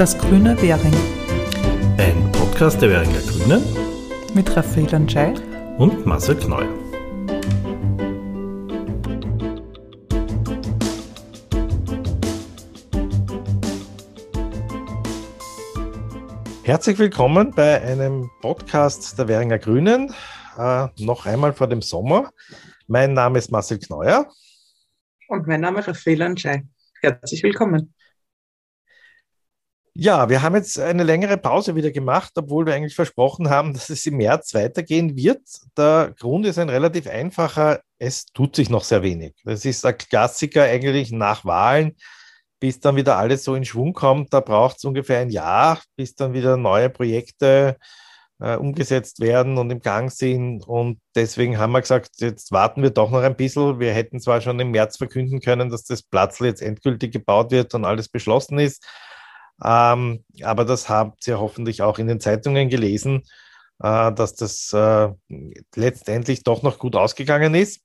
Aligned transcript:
Das 0.00 0.16
grüne 0.16 0.56
Währing. 0.62 0.94
Ein 1.98 2.32
Podcast 2.32 2.80
der 2.80 2.88
Währinger 2.88 3.20
Grünen 3.20 3.62
mit 4.32 4.56
Raphael 4.56 4.94
Anschei 4.94 5.34
und 5.76 6.06
Marcel 6.06 6.36
Kneu. 6.36 6.64
Herzlich 16.62 16.98
willkommen 16.98 17.50
bei 17.50 17.82
einem 17.82 18.30
Podcast 18.40 19.18
der 19.18 19.28
Währinger 19.28 19.58
Grünen, 19.58 20.14
äh, 20.56 20.88
noch 20.96 21.26
einmal 21.26 21.52
vor 21.52 21.66
dem 21.66 21.82
Sommer. 21.82 22.30
Mein 22.86 23.12
Name 23.12 23.38
ist 23.38 23.52
Marcel 23.52 23.78
Kneuer. 23.78 24.32
Und 25.28 25.46
mein 25.46 25.60
Name 25.60 25.80
ist 25.80 25.88
Raphael 25.88 26.22
Anschei. 26.22 26.62
Herzlich 27.02 27.42
willkommen. 27.42 27.92
Ja, 30.02 30.30
wir 30.30 30.40
haben 30.40 30.54
jetzt 30.54 30.78
eine 30.78 31.02
längere 31.02 31.36
Pause 31.36 31.74
wieder 31.74 31.90
gemacht, 31.90 32.32
obwohl 32.36 32.64
wir 32.64 32.74
eigentlich 32.74 32.94
versprochen 32.94 33.50
haben, 33.50 33.74
dass 33.74 33.90
es 33.90 34.06
im 34.06 34.16
März 34.16 34.54
weitergehen 34.54 35.14
wird. 35.14 35.42
Der 35.76 36.14
Grund 36.18 36.46
ist 36.46 36.58
ein 36.58 36.70
relativ 36.70 37.06
einfacher. 37.06 37.82
Es 37.98 38.24
tut 38.24 38.56
sich 38.56 38.70
noch 38.70 38.82
sehr 38.82 39.02
wenig. 39.02 39.34
Das 39.44 39.66
ist 39.66 39.84
ein 39.84 39.98
Klassiker 39.98 40.62
eigentlich 40.62 41.12
nach 41.12 41.44
Wahlen, 41.44 41.96
bis 42.60 42.80
dann 42.80 42.96
wieder 42.96 43.18
alles 43.18 43.44
so 43.44 43.54
in 43.54 43.66
Schwung 43.66 43.92
kommt. 43.92 44.32
Da 44.32 44.40
braucht 44.40 44.78
es 44.78 44.84
ungefähr 44.84 45.18
ein 45.18 45.28
Jahr, 45.28 45.82
bis 45.96 46.14
dann 46.14 46.32
wieder 46.32 46.56
neue 46.56 46.88
Projekte 46.88 47.76
äh, 48.38 48.56
umgesetzt 48.56 49.20
werden 49.20 49.58
und 49.58 49.68
im 49.68 49.80
Gang 49.80 50.10
sind. 50.10 50.66
Und 50.66 50.98
deswegen 51.14 51.58
haben 51.58 51.72
wir 51.72 51.82
gesagt, 51.82 52.22
jetzt 52.22 52.52
warten 52.52 52.82
wir 52.82 52.88
doch 52.88 53.10
noch 53.10 53.20
ein 53.20 53.36
bisschen. 53.36 53.80
Wir 53.80 53.92
hätten 53.92 54.18
zwar 54.18 54.40
schon 54.40 54.60
im 54.60 54.70
März 54.70 54.96
verkünden 54.96 55.40
können, 55.40 55.68
dass 55.68 55.84
das 55.84 56.02
Platzl 56.02 56.46
jetzt 56.46 56.62
endgültig 56.62 57.12
gebaut 57.12 57.50
wird 57.50 57.74
und 57.74 57.84
alles 57.84 58.08
beschlossen 58.08 58.58
ist. 58.58 58.82
Ähm, 59.64 60.24
aber 60.42 60.64
das 60.64 60.88
habt 60.88 61.26
ihr 61.26 61.38
hoffentlich 61.38 61.82
auch 61.82 61.98
in 61.98 62.06
den 62.06 62.20
Zeitungen 62.20 62.68
gelesen, 62.68 63.22
äh, 63.82 64.12
dass 64.12 64.34
das 64.34 64.72
äh, 64.72 65.08
letztendlich 65.74 66.44
doch 66.44 66.62
noch 66.62 66.78
gut 66.78 66.96
ausgegangen 66.96 67.54
ist. 67.54 67.82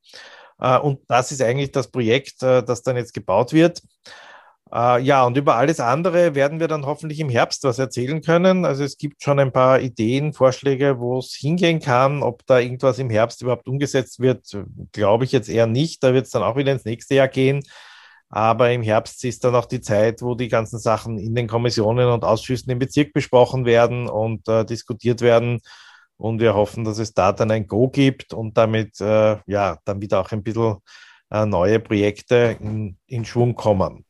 Äh, 0.60 0.78
und 0.80 1.00
das 1.08 1.32
ist 1.32 1.42
eigentlich 1.42 1.72
das 1.72 1.90
Projekt, 1.90 2.44
äh, 2.44 2.64
das 2.64 2.84
dann 2.84 2.98
jetzt 2.98 3.14
gebaut 3.14 3.54
wird. 3.54 3.82
Äh, 4.74 5.02
ja, 5.04 5.24
und 5.26 5.38
über 5.38 5.56
alles 5.56 5.80
andere 5.80 6.34
werden 6.34 6.60
wir 6.60 6.68
dann 6.68 6.86
hoffentlich 6.86 7.20
im 7.20 7.30
Herbst 7.30 7.64
was 7.64 7.80
erzählen 7.80 8.22
können. 8.22 8.66
Also 8.66 8.84
es 8.84 8.98
gibt 8.98 9.22
schon 9.24 9.40
ein 9.40 9.52
paar 9.52 9.80
Ideen, 9.80 10.34
Vorschläge, 10.34 11.00
wo 11.00 11.20
es 11.20 11.36
hingehen 11.36 11.80
kann. 11.80 12.24
Ob 12.24 12.46
da 12.48 12.60
irgendwas 12.60 13.00
im 13.00 13.10
Herbst 13.10 13.42
überhaupt 13.42 13.68
umgesetzt 13.68 14.20
wird, 14.20 14.58
glaube 14.92 15.26
ich 15.26 15.32
jetzt 15.32 15.50
eher 15.50 15.68
nicht. 15.68 16.04
Da 16.04 16.14
wird 16.14 16.26
es 16.26 16.32
dann 16.32 16.44
auch 16.44 16.56
wieder 16.58 16.72
ins 16.72 16.86
nächste 16.86 17.16
Jahr 17.16 17.28
gehen. 17.28 17.64
Aber 18.36 18.70
im 18.70 18.84
Herbst 18.84 19.24
ist 19.24 19.46
dann 19.46 19.56
auch 19.56 19.66
die 19.66 19.80
Zeit, 19.80 20.22
wo 20.22 20.36
die 20.36 20.50
ganzen 20.50 20.78
Sachen 20.78 21.18
in 21.18 21.36
den 21.36 21.48
Kommissionen 21.48 22.10
und 22.10 22.26
Ausschüssen 22.26 22.70
im 22.70 22.80
Bezirk 22.80 23.14
besprochen 23.14 23.64
werden 23.64 24.10
und 24.10 24.46
äh, 24.50 24.66
diskutiert 24.66 25.22
werden. 25.22 25.62
Und 26.18 26.42
wir 26.42 26.54
hoffen, 26.54 26.84
dass 26.84 27.00
es 27.00 27.14
da 27.14 27.32
dann 27.32 27.50
ein 27.50 27.66
Go 27.66 27.88
gibt 27.88 28.34
und 28.34 28.58
damit 28.58 29.00
äh, 29.00 29.38
ja 29.46 29.78
dann 29.86 30.02
wieder 30.02 30.20
auch 30.20 30.34
ein 30.34 30.44
bisschen 30.44 30.80
äh, 31.32 31.46
neue 31.46 31.80
Projekte 31.80 32.58
in, 32.60 32.98
in 33.08 33.24
Schwung 33.24 33.56
kommen. 33.56 34.04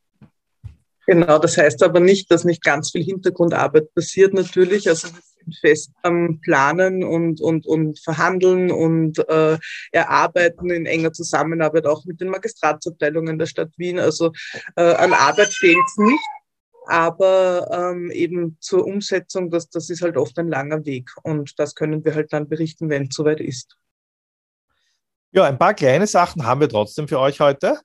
Genau, 1.05 1.37
das 1.37 1.55
heißt 1.59 1.83
aber 1.83 1.99
nicht, 1.99 2.31
dass 2.31 2.45
nicht 2.45 2.63
ganz 2.63 2.89
viel 2.89 3.03
Hintergrundarbeit 3.03 3.93
passiert 3.93 4.33
natürlich. 4.33 4.89
Also 4.89 5.09
fest 5.61 5.91
am 6.03 6.39
Planen 6.41 7.03
und, 7.03 7.41
und, 7.41 7.65
und 7.65 7.99
Verhandeln 7.99 8.71
und 8.71 9.19
äh, 9.29 9.57
Erarbeiten 9.91 10.69
in 10.69 10.85
enger 10.85 11.13
Zusammenarbeit 11.13 11.85
auch 11.85 12.05
mit 12.05 12.21
den 12.21 12.29
Magistratsabteilungen 12.29 13.37
der 13.37 13.45
Stadt 13.45 13.71
Wien. 13.77 13.99
Also 13.99 14.31
äh, 14.75 14.93
an 14.93 15.13
Arbeit 15.13 15.53
fehlt 15.53 15.77
es 15.85 15.97
nicht. 15.97 16.25
Aber 16.87 17.67
ähm, 17.71 18.11
eben 18.11 18.57
zur 18.59 18.85
Umsetzung, 18.85 19.49
das, 19.49 19.69
das 19.69 19.89
ist 19.89 20.03
halt 20.03 20.17
oft 20.17 20.37
ein 20.37 20.49
langer 20.49 20.85
Weg. 20.85 21.09
Und 21.23 21.59
das 21.59 21.73
können 21.73 22.05
wir 22.05 22.13
halt 22.13 22.31
dann 22.31 22.47
berichten, 22.47 22.89
wenn 22.89 23.07
es 23.07 23.15
soweit 23.15 23.39
ist. 23.39 23.75
Ja, 25.31 25.43
ein 25.45 25.57
paar 25.57 25.73
kleine 25.73 26.07
Sachen 26.07 26.45
haben 26.45 26.61
wir 26.61 26.69
trotzdem 26.69 27.07
für 27.07 27.19
euch 27.19 27.39
heute. 27.39 27.79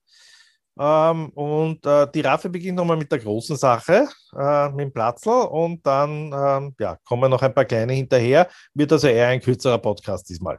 Ähm, 0.80 1.28
und 1.30 1.84
äh, 1.84 2.06
die 2.10 2.22
Raffe 2.22 2.48
beginnt 2.48 2.78
nochmal 2.78 2.96
mit 2.96 3.12
der 3.12 3.18
großen 3.18 3.56
Sache, 3.56 4.08
äh, 4.34 4.68
mit 4.70 4.80
dem 4.80 4.92
Platzl. 4.92 5.28
Und 5.28 5.86
dann 5.86 6.32
ähm, 6.32 6.74
ja, 6.78 6.96
kommen 7.04 7.30
noch 7.30 7.42
ein 7.42 7.52
paar 7.52 7.66
kleine 7.66 7.92
hinterher. 7.92 8.48
Wird 8.72 8.90
also 8.92 9.08
eher 9.08 9.28
ein 9.28 9.42
kürzerer 9.42 9.78
Podcast 9.78 10.28
diesmal. 10.30 10.58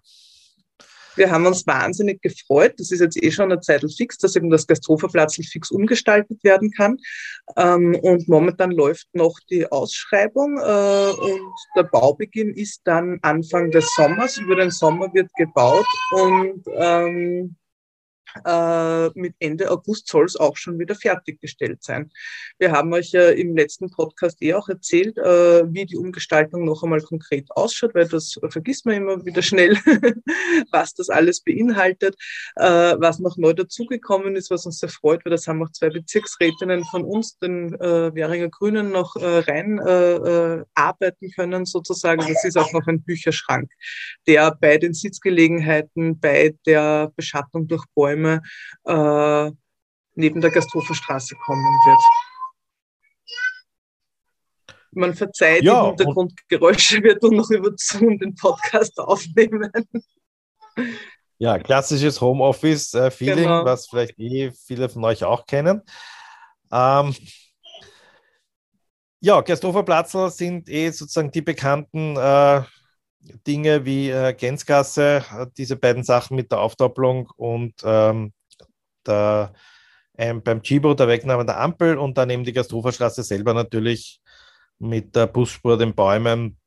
Wir 1.16 1.30
haben 1.30 1.46
uns 1.46 1.66
wahnsinnig 1.68 2.22
gefreut. 2.22 2.76
Das 2.78 2.92
ist 2.92 3.02
jetzt 3.02 3.22
eh 3.22 3.32
schon 3.32 3.52
eine 3.52 3.60
Zeit 3.60 3.84
fix, 3.98 4.18
dass 4.18 4.36
eben 4.36 4.50
das 4.50 4.66
Gastroferplatzl 4.68 5.44
fix 5.44 5.72
umgestaltet 5.72 6.42
werden 6.44 6.72
kann. 6.72 6.98
Ähm, 7.58 7.96
und 8.02 8.30
momentan 8.30 8.72
läuft 8.72 9.08
noch 9.14 9.38
die 9.50 9.70
Ausschreibung 9.72 10.58
äh, 10.58 11.12
und 11.12 11.54
der 11.76 11.84
Baubeginn 11.84 12.54
ist 12.54 12.82
dann 12.86 13.20
Anfang 13.24 13.72
des 13.72 13.92
Sommers. 13.96 14.38
Über 14.38 14.56
den 14.56 14.72
Sommer 14.72 15.14
wird 15.14 15.30
gebaut 15.36 15.88
und 16.12 16.64
ähm, 16.76 17.56
äh, 18.46 19.10
mit 19.20 19.36
Ende 19.40 19.70
August 19.72 20.08
soll 20.08 20.26
es 20.26 20.36
auch 20.36 20.58
schon 20.58 20.80
wieder 20.80 20.96
fertiggestellt 20.96 21.84
sein. 21.84 22.12
Wir 22.60 22.72
haben 22.72 22.94
euch 22.94 23.12
ja 23.12 23.30
im 23.30 23.56
letzten 23.56 23.90
Podcast 23.90 24.42
eh 24.42 24.54
auch 24.54 24.70
erzählt, 24.70 25.18
äh, 25.18 25.64
wie 25.72 25.86
die 25.86 25.98
Umgestaltung 25.98 26.66
noch 26.66 26.84
einmal 26.84 27.02
konkret 27.02 27.48
ausschaut, 27.52 27.96
weil 27.96 28.08
das 28.08 28.40
vergisst 28.50 28.86
man 28.86 28.96
immer 28.96 29.26
wieder 29.26 29.42
schnell, 29.42 29.76
was 30.72 30.94
das 30.94 31.10
alles 31.10 31.42
beinhaltet. 31.42 32.16
Äh, 32.56 32.96
was 33.00 33.20
noch 33.20 33.38
neu 33.38 33.54
dazugekommen 33.54 34.36
ist, 34.36 34.52
was 34.52 34.66
uns 34.66 34.80
sehr 34.80 34.90
freut, 34.90 35.26
weil 35.26 35.32
das 35.32 35.48
haben 35.48 35.64
auch 35.64 35.72
zwei 35.72 35.90
Bezirksrätinnen 35.90 36.84
von 36.86 37.04
uns, 37.04 37.38
den 37.40 37.74
äh, 37.76 38.14
Währinger 38.14 38.50
Grünen, 38.50 38.92
noch 38.92 39.16
äh, 39.16 39.40
rein 39.40 39.80
äh, 39.80 40.14
äh, 40.14 40.66
arbeiten 40.76 41.32
können 41.32 41.66
sozusagen. 41.66 42.22
Das 42.22 42.44
ist 42.46 42.58
auch 42.58 42.72
noch 42.74 42.88
ein 42.88 43.02
Bücherschrank, 43.02 43.72
der 44.28 44.56
bei 44.60 44.78
den 44.78 44.94
Sitzgelegenheiten, 44.94 46.20
bei 46.20 46.56
der 46.66 47.12
Beschattung 47.16 47.68
durch 47.68 47.86
Bäume 47.96 48.21
Räume 48.22 48.42
äh, 48.86 49.52
neben 50.16 50.42
der 50.42 50.52
Gasthoferstraße 50.52 51.36
kommen 51.46 51.64
wird. 51.86 52.00
Man 54.94 55.14
verzeiht 55.14 55.64
ja, 55.64 55.84
die 55.84 55.88
Hintergrundgeräusche, 55.88 57.02
wir 57.02 57.18
tun 57.18 57.38
noch 57.38 57.50
über 57.50 57.72
Zoom 57.78 58.20
den 58.20 58.36
Podcast 58.36 59.00
aufnehmen. 59.00 59.72
Ja, 61.38 61.58
klassisches 61.60 62.20
Homeoffice-Feeling, 62.20 63.46
genau. 63.46 63.66
was 63.66 63.88
vielleicht 63.88 64.20
eh 64.20 64.52
viele 64.52 64.90
von 64.90 65.06
euch 65.06 65.24
auch 65.24 65.46
kennen. 65.46 65.82
Ähm, 66.72 67.16
ja, 69.22 69.40
Gersthofer 69.42 70.30
sind 70.30 70.68
eh 70.68 70.90
sozusagen 70.90 71.32
die 71.32 71.42
bekannten 71.42 72.18
äh, 72.18 72.64
Dinge 73.48 73.86
wie 73.86 74.10
äh, 74.10 74.34
Gänzgasse, 74.34 75.24
äh, 75.32 75.46
diese 75.58 75.76
beiden 75.76 76.04
Sachen 76.04 76.36
mit 76.36 76.52
der 76.52 76.60
Aufdoppelung 76.60 77.30
und 77.36 77.74
ähm, 77.84 78.34
der, 79.06 79.54
ähm, 80.18 80.42
beim 80.42 80.62
Chibo 80.62 80.94
der 80.94 81.08
Wegnahme 81.08 81.46
der 81.46 81.60
Ampel 81.60 81.98
und 81.98 82.18
dann 82.18 82.30
eben 82.30 82.44
die 82.44 82.54
Gastroferstraße 82.54 83.24
selber 83.24 83.54
natürlich 83.54 84.22
mit 84.80 85.16
der 85.16 85.28
Busspur, 85.28 85.78
den 85.78 85.94
Bäumen. 85.94 86.58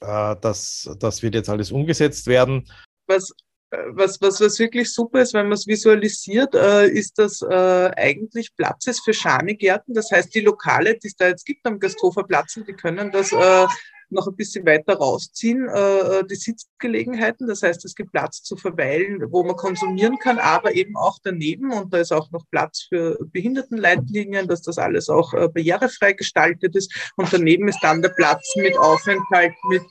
Äh, 0.00 0.36
das, 0.40 0.88
das 0.98 1.22
wird 1.22 1.34
jetzt 1.34 1.48
alles 1.48 1.72
umgesetzt 1.72 2.26
werden. 2.26 2.70
Was 3.06 3.32
was, 3.70 4.20
was, 4.20 4.40
was 4.40 4.58
wirklich 4.58 4.92
super 4.92 5.20
ist, 5.20 5.34
wenn 5.34 5.46
man 5.46 5.52
es 5.52 5.66
visualisiert, 5.66 6.54
äh, 6.54 6.88
ist, 6.88 7.18
dass 7.18 7.42
äh, 7.42 7.90
eigentlich 7.96 8.54
Platz 8.56 8.86
ist 8.86 9.04
für 9.04 9.12
Schamigärten. 9.12 9.94
Das 9.94 10.10
heißt, 10.10 10.34
die 10.34 10.40
Lokale, 10.40 10.96
die 10.98 11.08
es 11.08 11.16
da 11.16 11.28
jetzt 11.28 11.44
gibt 11.44 11.66
am 11.66 11.78
Gasthofer 11.78 12.24
Platz, 12.24 12.54
die 12.54 12.72
können 12.72 13.10
das 13.12 13.32
äh, 13.32 13.66
noch 14.10 14.26
ein 14.26 14.36
bisschen 14.36 14.64
weiter 14.66 14.96
rausziehen, 14.96 15.68
äh, 15.68 16.24
die 16.24 16.34
Sitzgelegenheiten. 16.34 17.46
Das 17.46 17.62
heißt, 17.62 17.84
es 17.84 17.94
gibt 17.94 18.12
Platz 18.12 18.42
zu 18.42 18.56
verweilen, 18.56 19.24
wo 19.30 19.42
man 19.42 19.56
konsumieren 19.56 20.18
kann, 20.18 20.38
aber 20.38 20.74
eben 20.74 20.96
auch 20.96 21.18
daneben. 21.22 21.72
Und 21.72 21.92
da 21.92 21.98
ist 21.98 22.12
auch 22.12 22.30
noch 22.30 22.44
Platz 22.50 22.86
für 22.88 23.18
Behindertenleitlinien, 23.32 24.48
dass 24.48 24.62
das 24.62 24.78
alles 24.78 25.08
auch 25.08 25.34
äh, 25.34 25.48
barrierefrei 25.48 26.12
gestaltet 26.12 26.76
ist. 26.76 27.12
Und 27.16 27.32
daneben 27.32 27.68
ist 27.68 27.80
dann 27.82 28.02
der 28.02 28.10
Platz 28.10 28.54
mit 28.56 28.76
Aufenthalt, 28.78 29.54
mit 29.68 29.82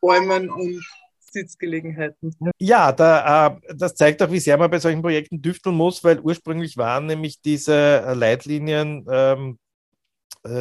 Bäumen 0.00 0.50
und 0.50 0.84
Sitzgelegenheiten. 1.20 2.34
Ja, 2.58 2.92
da, 2.92 3.48
äh, 3.48 3.74
das 3.74 3.94
zeigt 3.94 4.22
auch, 4.22 4.30
wie 4.30 4.40
sehr 4.40 4.56
man 4.56 4.70
bei 4.70 4.78
solchen 4.78 5.02
Projekten 5.02 5.42
düfteln 5.42 5.76
muss, 5.76 6.02
weil 6.02 6.20
ursprünglich 6.20 6.76
waren 6.76 7.06
nämlich 7.06 7.40
diese 7.42 8.14
Leitlinien 8.14 9.06
ähm, 9.10 9.58
äh, 9.60 9.65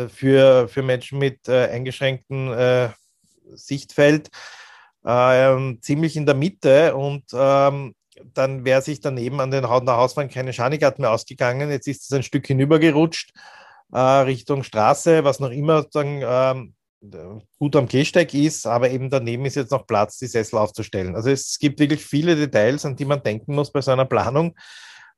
für, 0.09 0.67
für 0.67 0.83
Menschen 0.83 1.19
mit 1.19 1.47
äh, 1.47 1.67
eingeschränktem 1.67 2.53
äh, 2.53 2.89
Sichtfeld 3.53 4.29
ähm, 5.05 5.79
ziemlich 5.81 6.15
in 6.15 6.25
der 6.25 6.35
Mitte 6.35 6.95
und 6.95 7.23
ähm, 7.33 7.93
dann 8.33 8.65
wäre 8.65 8.81
sich 8.81 9.01
daneben 9.01 9.39
an 9.39 9.51
den 9.51 9.67
Hauswand 9.67 10.31
keine 10.31 10.53
Schanigat 10.53 10.99
mehr 10.99 11.11
ausgegangen. 11.11 11.69
Jetzt 11.69 11.87
ist 11.87 12.03
es 12.03 12.13
ein 12.13 12.23
Stück 12.23 12.47
hinübergerutscht 12.47 13.31
äh, 13.91 13.99
Richtung 13.99 14.63
Straße, 14.63 15.23
was 15.23 15.39
noch 15.39 15.51
immer 15.51 15.83
sozusagen 15.83 16.21
ähm, 16.23 16.73
gut 17.59 17.75
am 17.75 17.88
Gehsteig 17.88 18.33
ist, 18.33 18.65
aber 18.65 18.89
eben 18.89 19.09
daneben 19.09 19.45
ist 19.45 19.55
jetzt 19.55 19.71
noch 19.71 19.85
Platz, 19.85 20.17
die 20.17 20.27
Sessel 20.27 20.57
aufzustellen. 20.57 21.15
Also 21.15 21.29
es 21.29 21.59
gibt 21.59 21.79
wirklich 21.79 22.03
viele 22.03 22.35
Details, 22.35 22.85
an 22.85 22.95
die 22.95 23.05
man 23.05 23.21
denken 23.21 23.53
muss 23.53 23.71
bei 23.71 23.81
so 23.81 23.91
einer 23.91 24.05
Planung. 24.05 24.55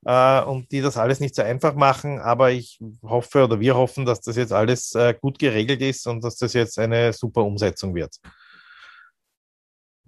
Äh, 0.04 0.42
und 0.42 0.70
die 0.72 0.80
das 0.80 0.96
alles 0.96 1.20
nicht 1.20 1.34
so 1.34 1.42
einfach 1.42 1.74
machen. 1.74 2.18
Aber 2.20 2.50
ich 2.50 2.80
hoffe 3.02 3.44
oder 3.44 3.60
wir 3.60 3.76
hoffen, 3.76 4.04
dass 4.04 4.20
das 4.20 4.36
jetzt 4.36 4.52
alles 4.52 4.94
äh, 4.94 5.14
gut 5.20 5.38
geregelt 5.38 5.80
ist 5.80 6.06
und 6.06 6.22
dass 6.24 6.36
das 6.36 6.52
jetzt 6.52 6.78
eine 6.78 7.12
super 7.12 7.44
Umsetzung 7.44 7.94
wird. 7.94 8.16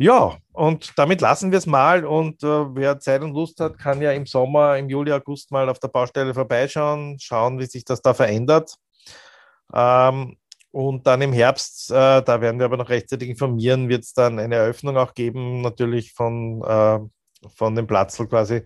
Ja, 0.03 0.39
und 0.55 0.95
damit 0.97 1.21
lassen 1.21 1.51
wir 1.51 1.59
es 1.59 1.67
mal. 1.67 2.07
Und 2.07 2.43
äh, 2.43 2.75
wer 2.75 2.99
Zeit 3.01 3.21
und 3.23 3.35
Lust 3.35 3.61
hat, 3.61 3.77
kann 3.79 4.01
ja 4.01 4.13
im 4.13 4.25
Sommer, 4.25 4.79
im 4.79 4.89
Juli, 4.89 5.13
August 5.13 5.51
mal 5.51 5.69
auf 5.69 5.79
der 5.79 5.89
Baustelle 5.89 6.33
vorbeischauen, 6.33 7.19
schauen, 7.21 7.59
wie 7.59 7.67
sich 7.67 7.85
das 7.85 8.01
da 8.01 8.15
verändert. 8.15 8.77
Ähm, 9.75 10.39
und 10.73 11.07
dann 11.07 11.21
im 11.21 11.35
Herbst, 11.35 11.91
äh, 11.91 12.23
da 12.23 12.41
werden 12.41 12.59
wir 12.59 12.65
aber 12.65 12.77
noch 12.79 12.89
rechtzeitig 12.89 13.29
informieren, 13.29 13.91
wird 13.91 14.05
es 14.05 14.15
dann 14.15 14.39
eine 14.39 14.55
Eröffnung 14.55 14.97
auch 14.97 15.15
geben, 15.15 15.61
natürlich 15.63 16.13
von, 16.15 16.63
äh, 16.63 17.01
von 17.55 17.75
dem 17.75 17.87
Platzl 17.87 18.27
quasi. 18.27 18.63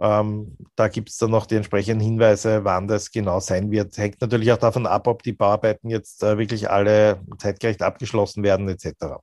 Ähm, 0.00 0.56
da 0.76 0.88
gibt 0.88 1.10
es 1.10 1.18
dann 1.18 1.30
noch 1.30 1.46
die 1.46 1.56
entsprechenden 1.56 2.00
Hinweise, 2.00 2.64
wann 2.64 2.88
das 2.88 3.10
genau 3.10 3.40
sein 3.40 3.70
wird. 3.70 3.96
Hängt 3.98 4.20
natürlich 4.20 4.50
auch 4.52 4.58
davon 4.58 4.86
ab, 4.86 5.06
ob 5.06 5.22
die 5.22 5.32
Bauarbeiten 5.32 5.90
jetzt 5.90 6.22
äh, 6.22 6.38
wirklich 6.38 6.70
alle 6.70 7.20
zeitgerecht 7.38 7.82
abgeschlossen 7.82 8.42
werden, 8.42 8.68
etc. 8.68 9.20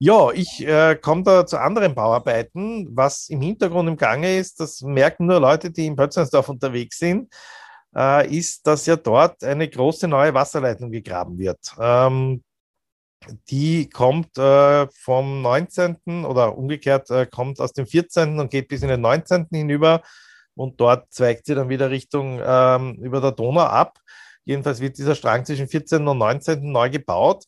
Ja, 0.00 0.30
ich 0.32 0.64
äh, 0.66 0.96
komme 0.96 1.22
da 1.24 1.46
zu 1.46 1.58
anderen 1.58 1.94
Bauarbeiten. 1.94 2.88
Was 2.94 3.28
im 3.30 3.40
Hintergrund 3.40 3.88
im 3.88 3.96
Gange 3.96 4.36
ist, 4.36 4.60
das 4.60 4.82
merken 4.82 5.26
nur 5.26 5.40
Leute, 5.40 5.70
die 5.70 5.86
in 5.86 5.96
Pötzensdorf 5.96 6.48
unterwegs 6.48 6.98
sind, 6.98 7.32
äh, 7.96 8.28
ist, 8.36 8.66
dass 8.66 8.86
ja 8.86 8.96
dort 8.96 9.42
eine 9.42 9.68
große 9.68 10.06
neue 10.06 10.34
Wasserleitung 10.34 10.90
gegraben 10.90 11.38
wird. 11.38 11.58
Ähm, 11.80 12.44
die 13.50 13.88
kommt 13.90 14.38
äh, 14.38 14.86
vom 14.88 15.42
19. 15.42 16.24
oder 16.24 16.56
umgekehrt 16.56 17.10
äh, 17.10 17.26
kommt 17.26 17.60
aus 17.60 17.72
dem 17.72 17.86
14. 17.86 18.38
und 18.38 18.50
geht 18.50 18.68
bis 18.68 18.82
in 18.82 18.88
den 18.88 19.00
19. 19.00 19.46
hinüber 19.50 20.02
und 20.54 20.80
dort 20.80 21.12
zweigt 21.12 21.46
sie 21.46 21.54
dann 21.54 21.68
wieder 21.68 21.90
Richtung 21.90 22.40
ähm, 22.44 22.94
über 22.96 23.20
der 23.20 23.32
Donau 23.32 23.62
ab. 23.62 23.98
Jedenfalls 24.44 24.80
wird 24.80 24.98
dieser 24.98 25.14
Strang 25.14 25.44
zwischen 25.44 25.68
14. 25.68 26.06
und 26.06 26.18
19. 26.18 26.72
neu 26.72 26.90
gebaut. 26.90 27.44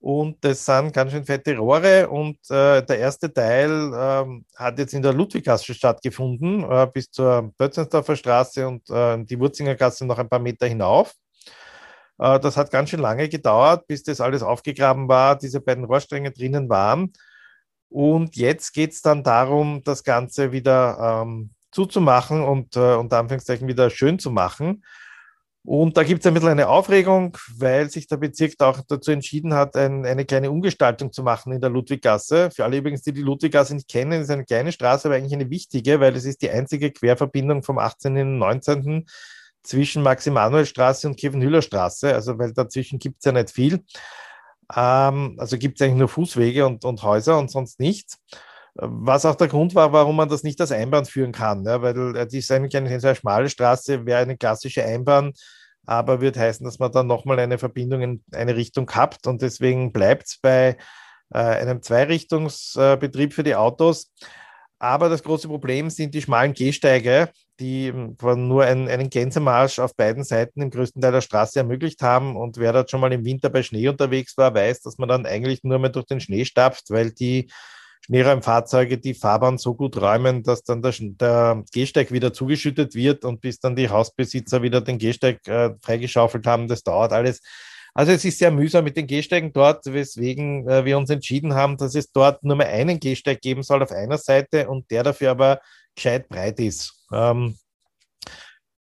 Und 0.00 0.42
das 0.44 0.64
sind 0.64 0.94
ganz 0.94 1.12
schön 1.12 1.24
fette 1.24 1.56
Rohre. 1.56 2.08
Und 2.08 2.38
äh, 2.50 2.82
der 2.82 2.98
erste 2.98 3.32
Teil 3.32 3.70
äh, 3.70 4.40
hat 4.56 4.78
jetzt 4.78 4.94
in 4.94 5.02
der 5.02 5.12
Ludwiggasse 5.12 5.74
stattgefunden, 5.74 6.64
äh, 6.70 6.86
bis 6.92 7.10
zur 7.10 7.52
Bötzensdorfer 7.58 8.16
Straße 8.16 8.66
und 8.66 8.88
äh, 8.90 9.22
die 9.24 9.38
Wurzinger 9.38 9.74
Gasse 9.74 10.06
noch 10.06 10.18
ein 10.18 10.28
paar 10.28 10.38
Meter 10.38 10.66
hinauf. 10.66 11.14
Äh, 12.20 12.38
das 12.38 12.56
hat 12.56 12.70
ganz 12.70 12.90
schön 12.90 13.00
lange 13.00 13.28
gedauert, 13.28 13.86
bis 13.86 14.02
das 14.02 14.20
alles 14.20 14.42
aufgegraben 14.42 15.08
war, 15.08 15.36
diese 15.36 15.60
beiden 15.60 15.84
Rohrstränge 15.84 16.30
drinnen 16.30 16.68
waren. 16.68 17.12
Und 17.88 18.36
jetzt 18.36 18.72
geht 18.72 18.92
es 18.92 19.02
dann 19.02 19.24
darum, 19.24 19.82
das 19.82 20.04
Ganze 20.04 20.52
wieder 20.52 21.24
ähm, 21.24 21.50
zuzumachen 21.72 22.42
und 22.42 22.76
äh, 22.76 22.94
unter 22.94 23.18
Anführungszeichen 23.18 23.66
wieder 23.66 23.90
schön 23.90 24.18
zu 24.18 24.30
machen. 24.30 24.84
Und 25.62 25.96
da 25.96 26.04
gibt 26.04 26.20
es 26.20 26.26
ein 26.26 26.32
bisschen 26.32 26.48
eine 26.50 26.68
Aufregung, 26.68 27.36
weil 27.58 27.90
sich 27.90 28.06
der 28.06 28.16
Bezirk 28.16 28.54
auch 28.60 28.80
dazu 28.88 29.10
entschieden 29.10 29.52
hat, 29.52 29.76
ein, 29.76 30.06
eine 30.06 30.24
kleine 30.24 30.50
Umgestaltung 30.50 31.12
zu 31.12 31.22
machen 31.22 31.52
in 31.52 31.60
der 31.60 31.68
Ludwiggasse. 31.68 32.50
Für 32.50 32.64
alle 32.64 32.78
übrigens, 32.78 33.02
die 33.02 33.12
die 33.12 33.20
Ludwiggasse 33.20 33.74
nicht 33.74 33.88
kennen, 33.88 34.22
ist 34.22 34.30
eine 34.30 34.44
kleine 34.44 34.72
Straße, 34.72 35.08
aber 35.08 35.16
eigentlich 35.16 35.34
eine 35.34 35.50
wichtige, 35.50 36.00
weil 36.00 36.16
es 36.16 36.24
ist 36.24 36.40
die 36.40 36.50
einzige 36.50 36.90
Querverbindung 36.92 37.62
vom 37.62 37.78
18. 37.78 38.16
und 38.16 38.38
19. 38.38 39.06
zwischen 39.62 40.02
Max-Emanuel-Straße 40.02 41.06
und 41.06 41.16
Kievenhüller-Straße. 41.16 42.14
Also, 42.14 42.38
weil 42.38 42.52
dazwischen 42.52 42.98
gibt 42.98 43.18
es 43.18 43.24
ja 43.24 43.32
nicht 43.32 43.50
viel. 43.50 43.84
Ähm, 44.74 45.36
also 45.38 45.58
gibt 45.58 45.80
es 45.80 45.84
eigentlich 45.84 45.98
nur 45.98 46.08
Fußwege 46.08 46.66
und, 46.66 46.84
und 46.84 47.02
Häuser 47.02 47.38
und 47.38 47.50
sonst 47.50 47.80
nichts. 47.80 48.18
Was 48.74 49.26
auch 49.26 49.34
der 49.34 49.48
Grund 49.48 49.74
war, 49.74 49.92
warum 49.92 50.16
man 50.16 50.28
das 50.28 50.42
nicht 50.42 50.60
als 50.60 50.72
Einbahn 50.72 51.04
führen 51.04 51.32
kann, 51.32 51.64
ja, 51.64 51.82
weil 51.82 52.16
äh, 52.16 52.26
die 52.26 52.38
ist 52.38 52.52
eigentlich 52.52 52.76
eine 52.76 53.00
sehr 53.00 53.14
schmale 53.14 53.50
Straße, 53.50 54.06
wäre 54.06 54.22
eine 54.22 54.36
klassische 54.36 54.84
Einbahn, 54.84 55.32
aber 55.86 56.20
wird 56.20 56.36
heißen, 56.36 56.64
dass 56.64 56.78
man 56.78 56.92
dann 56.92 57.08
nochmal 57.08 57.40
eine 57.40 57.58
Verbindung 57.58 58.02
in 58.02 58.24
eine 58.32 58.54
Richtung 58.54 58.88
hat 58.92 59.26
und 59.26 59.42
deswegen 59.42 59.92
bleibt 59.92 60.28
es 60.28 60.38
bei 60.40 60.76
äh, 61.30 61.38
einem 61.38 61.82
Zweirichtungsbetrieb 61.82 63.34
für 63.34 63.42
die 63.42 63.56
Autos. 63.56 64.12
Aber 64.78 65.08
das 65.08 65.22
große 65.22 65.48
Problem 65.48 65.90
sind 65.90 66.14
die 66.14 66.22
schmalen 66.22 66.54
Gehsteige, 66.54 67.30
die 67.60 67.88
ähm, 67.88 68.16
nur 68.48 68.64
einen, 68.64 68.88
einen 68.88 69.10
Gänsemarsch 69.10 69.78
auf 69.78 69.94
beiden 69.94 70.24
Seiten 70.24 70.62
im 70.62 70.70
größten 70.70 71.00
Teil 71.00 71.12
der 71.12 71.20
Straße 71.20 71.58
ermöglicht 71.58 72.02
haben. 72.02 72.36
Und 72.36 72.56
wer 72.56 72.72
dort 72.72 72.90
schon 72.90 73.00
mal 73.00 73.12
im 73.12 73.24
Winter 73.24 73.50
bei 73.50 73.62
Schnee 73.62 73.88
unterwegs 73.88 74.36
war, 74.36 74.54
weiß, 74.54 74.80
dass 74.80 74.98
man 74.98 75.08
dann 75.08 75.26
eigentlich 75.26 75.62
nur 75.62 75.78
mehr 75.78 75.90
durch 75.90 76.06
den 76.06 76.20
Schnee 76.20 76.44
stapft, 76.44 76.90
weil 76.90 77.12
die 77.12 77.50
Schneeräumfahrzeuge 78.06 78.98
die 78.98 79.14
Fahrbahn 79.14 79.58
so 79.58 79.74
gut 79.74 80.00
räumen, 80.00 80.42
dass 80.42 80.62
dann 80.62 80.82
der, 80.82 80.94
der, 80.98 81.62
Gehsteig 81.72 82.10
wieder 82.10 82.32
zugeschüttet 82.32 82.94
wird 82.94 83.24
und 83.24 83.40
bis 83.40 83.60
dann 83.60 83.76
die 83.76 83.90
Hausbesitzer 83.90 84.62
wieder 84.62 84.80
den 84.80 84.98
Gehsteig 84.98 85.46
äh, 85.46 85.74
freigeschaufelt 85.82 86.46
haben, 86.46 86.66
das 86.66 86.82
dauert 86.82 87.12
alles. 87.12 87.40
Also 87.92 88.12
es 88.12 88.24
ist 88.24 88.38
sehr 88.38 88.50
mühsam 88.50 88.84
mit 88.84 88.96
den 88.96 89.06
Gehsteigen 89.06 89.52
dort, 89.52 89.84
weswegen 89.86 90.68
äh, 90.68 90.84
wir 90.84 90.96
uns 90.96 91.10
entschieden 91.10 91.54
haben, 91.54 91.76
dass 91.76 91.94
es 91.94 92.10
dort 92.10 92.42
nur 92.42 92.56
mehr 92.56 92.68
einen 92.68 93.00
Gehsteig 93.00 93.40
geben 93.42 93.62
soll 93.62 93.82
auf 93.82 93.92
einer 93.92 94.18
Seite 94.18 94.68
und 94.68 94.90
der 94.90 95.02
dafür 95.02 95.32
aber 95.32 95.60
gescheit 95.94 96.28
breit 96.28 96.58
ist. 96.60 96.99
Ähm, 97.12 97.56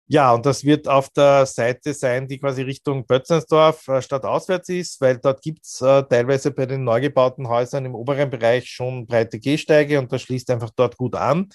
ja, 0.08 0.34
und 0.34 0.46
das 0.46 0.64
wird 0.64 0.88
auf 0.88 1.10
der 1.10 1.46
Seite 1.46 1.94
sein, 1.94 2.28
die 2.28 2.38
quasi 2.38 2.62
Richtung 2.62 3.06
Bötzensdorf 3.06 3.88
äh, 3.88 4.02
stadtauswärts 4.02 4.70
ist, 4.70 5.02
weil 5.02 5.18
dort 5.18 5.42
gibt 5.42 5.66
es 5.66 5.82
äh, 5.82 6.04
teilweise 6.04 6.52
bei 6.52 6.66
den 6.66 6.84
neu 6.84 7.00
gebauten 7.02 7.48
Häusern 7.48 7.86
im 7.86 7.96
oberen 7.96 8.30
Bereich 8.30 8.70
schon 8.70 9.08
breite 9.08 9.40
Gehsteige 9.40 10.00
und 10.00 10.12
das 10.12 10.22
schließt 10.22 10.52
einfach 10.52 10.72
dort 10.76 10.98
gut 10.98 11.16
an. 11.16 11.50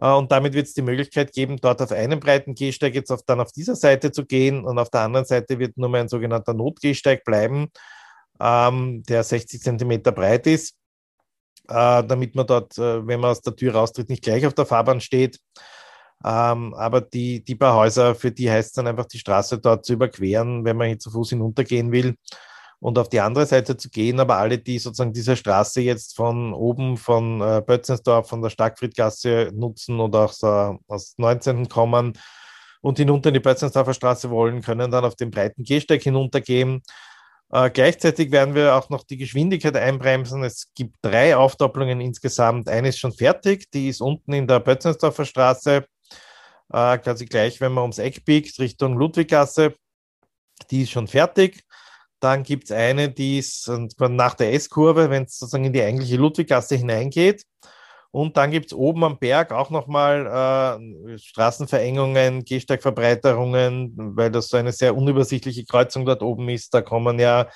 Äh, 0.00 0.10
und 0.10 0.32
damit 0.32 0.54
wird 0.54 0.66
es 0.66 0.74
die 0.74 0.82
Möglichkeit 0.82 1.32
geben, 1.32 1.58
dort 1.60 1.82
auf 1.82 1.92
einem 1.92 2.18
breiten 2.18 2.54
Gehsteig 2.54 2.94
jetzt 2.94 3.12
auf, 3.12 3.22
dann 3.26 3.40
auf 3.40 3.52
dieser 3.52 3.76
Seite 3.76 4.10
zu 4.10 4.24
gehen 4.24 4.64
und 4.64 4.78
auf 4.78 4.90
der 4.90 5.02
anderen 5.02 5.26
Seite 5.26 5.58
wird 5.58 5.76
nur 5.76 5.88
mehr 5.90 6.00
ein 6.00 6.08
sogenannter 6.08 6.54
Notgehsteig 6.54 7.24
bleiben, 7.24 7.68
ähm, 8.40 9.02
der 9.04 9.22
60 9.22 9.60
Zentimeter 9.62 10.12
breit 10.12 10.46
ist, 10.46 10.76
damit 11.72 12.34
man 12.34 12.46
dort, 12.46 12.76
äh, 12.78 13.06
wenn 13.06 13.20
man 13.20 13.30
aus 13.30 13.42
der 13.42 13.56
Tür 13.56 13.74
raustritt, 13.74 14.08
nicht 14.08 14.22
gleich 14.22 14.46
auf 14.46 14.54
der 14.54 14.66
Fahrbahn 14.66 15.00
steht. 15.00 15.40
Ähm, 16.24 16.74
aber 16.74 17.00
die, 17.00 17.44
die 17.44 17.54
paar 17.54 17.74
Häuser, 17.74 18.14
für 18.14 18.32
die 18.32 18.50
heißt 18.50 18.68
es 18.68 18.72
dann 18.74 18.86
einfach, 18.86 19.06
die 19.06 19.18
Straße 19.18 19.58
dort 19.58 19.84
zu 19.84 19.92
überqueren, 19.94 20.64
wenn 20.64 20.76
man 20.76 20.88
hier 20.88 20.98
zu 20.98 21.10
Fuß 21.10 21.30
hinuntergehen 21.30 21.92
will 21.92 22.16
und 22.80 22.98
auf 22.98 23.08
die 23.08 23.20
andere 23.20 23.46
Seite 23.46 23.76
zu 23.76 23.90
gehen. 23.90 24.20
Aber 24.20 24.36
alle, 24.36 24.58
die 24.58 24.78
sozusagen 24.78 25.12
diese 25.12 25.36
Straße 25.36 25.80
jetzt 25.80 26.16
von 26.16 26.52
oben, 26.54 26.96
von 26.96 27.40
äh, 27.40 27.62
Bötzensdorf, 27.64 28.28
von 28.28 28.42
der 28.42 28.50
Starkfriedgasse 28.50 29.50
nutzen 29.54 30.00
oder 30.00 30.26
auch 30.26 30.32
so 30.32 30.78
aus 30.88 31.14
19. 31.18 31.68
kommen 31.68 32.14
und 32.80 32.98
hinunter 32.98 33.28
in 33.28 33.34
die 33.34 33.40
Bötzensdorfer 33.40 33.94
Straße 33.94 34.30
wollen, 34.30 34.62
können 34.62 34.90
dann 34.90 35.04
auf 35.04 35.16
den 35.16 35.30
breiten 35.30 35.64
Gehsteig 35.64 36.02
hinuntergehen. 36.02 36.82
Äh, 37.52 37.70
gleichzeitig 37.70 38.32
werden 38.32 38.54
wir 38.54 38.74
auch 38.74 38.90
noch 38.90 39.04
die 39.04 39.16
Geschwindigkeit 39.16 39.76
einbremsen. 39.76 40.42
Es 40.42 40.72
gibt 40.74 40.96
drei 41.02 41.36
Aufdoppelungen 41.36 42.00
insgesamt. 42.00 42.68
Eine 42.68 42.88
ist 42.88 42.98
schon 42.98 43.12
fertig, 43.12 43.70
die 43.70 43.88
ist 43.88 44.00
unten 44.00 44.32
in 44.32 44.46
der 44.46 44.60
Bötzensdorfer 44.60 45.24
Straße 45.24 45.86
äh, 46.72 46.98
quasi 46.98 47.26
gleich, 47.26 47.60
wenn 47.60 47.72
man 47.72 47.82
ums 47.82 47.98
Eck 47.98 48.24
biegt, 48.24 48.58
Richtung 48.58 48.96
Ludwiggasse. 48.96 49.74
Die 50.70 50.82
ist 50.82 50.90
schon 50.90 51.06
fertig. 51.06 51.62
Dann 52.18 52.42
gibt 52.42 52.64
es 52.64 52.72
eine, 52.72 53.10
die 53.10 53.38
ist 53.38 53.70
nach 53.98 54.34
der 54.34 54.54
S-Kurve, 54.54 55.10
wenn 55.10 55.24
es 55.24 55.38
sozusagen 55.38 55.66
in 55.66 55.72
die 55.72 55.82
eigentliche 55.82 56.16
Ludwiggasse 56.16 56.74
hineingeht. 56.76 57.44
Und 58.16 58.38
dann 58.38 58.50
gibt 58.50 58.68
es 58.68 58.72
oben 58.72 59.04
am 59.04 59.18
Berg 59.18 59.52
auch 59.52 59.68
nochmal 59.68 60.78
äh, 60.80 61.18
Straßenverengungen, 61.18 62.46
Gehsteigverbreiterungen, 62.46 63.92
weil 64.16 64.30
das 64.30 64.48
so 64.48 64.56
eine 64.56 64.72
sehr 64.72 64.96
unübersichtliche 64.96 65.66
Kreuzung 65.66 66.06
dort 66.06 66.22
oben 66.22 66.48
ist. 66.48 66.72
Da 66.72 66.80
kommen 66.80 67.18
ja 67.18 67.46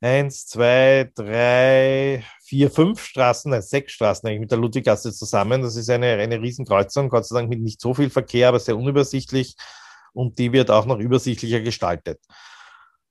eins, 0.00 0.48
zwei, 0.48 1.08
drei, 1.14 2.24
vier, 2.42 2.68
fünf 2.68 3.00
Straßen, 3.00 3.52
nein, 3.52 3.62
sechs 3.62 3.92
Straßen 3.92 4.28
eigentlich 4.28 4.40
mit 4.40 4.50
der 4.50 4.58
Ludwiggasse 4.58 5.12
zusammen. 5.12 5.62
Das 5.62 5.76
ist 5.76 5.88
eine, 5.88 6.14
eine 6.14 6.42
Riesenkreuzung, 6.42 7.10
Gott 7.10 7.24
sei 7.24 7.38
Dank 7.38 7.48
mit 7.48 7.60
nicht 7.60 7.80
so 7.80 7.94
viel 7.94 8.10
Verkehr, 8.10 8.48
aber 8.48 8.58
sehr 8.58 8.76
unübersichtlich 8.76 9.54
und 10.14 10.36
die 10.40 10.52
wird 10.52 10.72
auch 10.72 10.86
noch 10.86 10.98
übersichtlicher 10.98 11.60
gestaltet. 11.60 12.18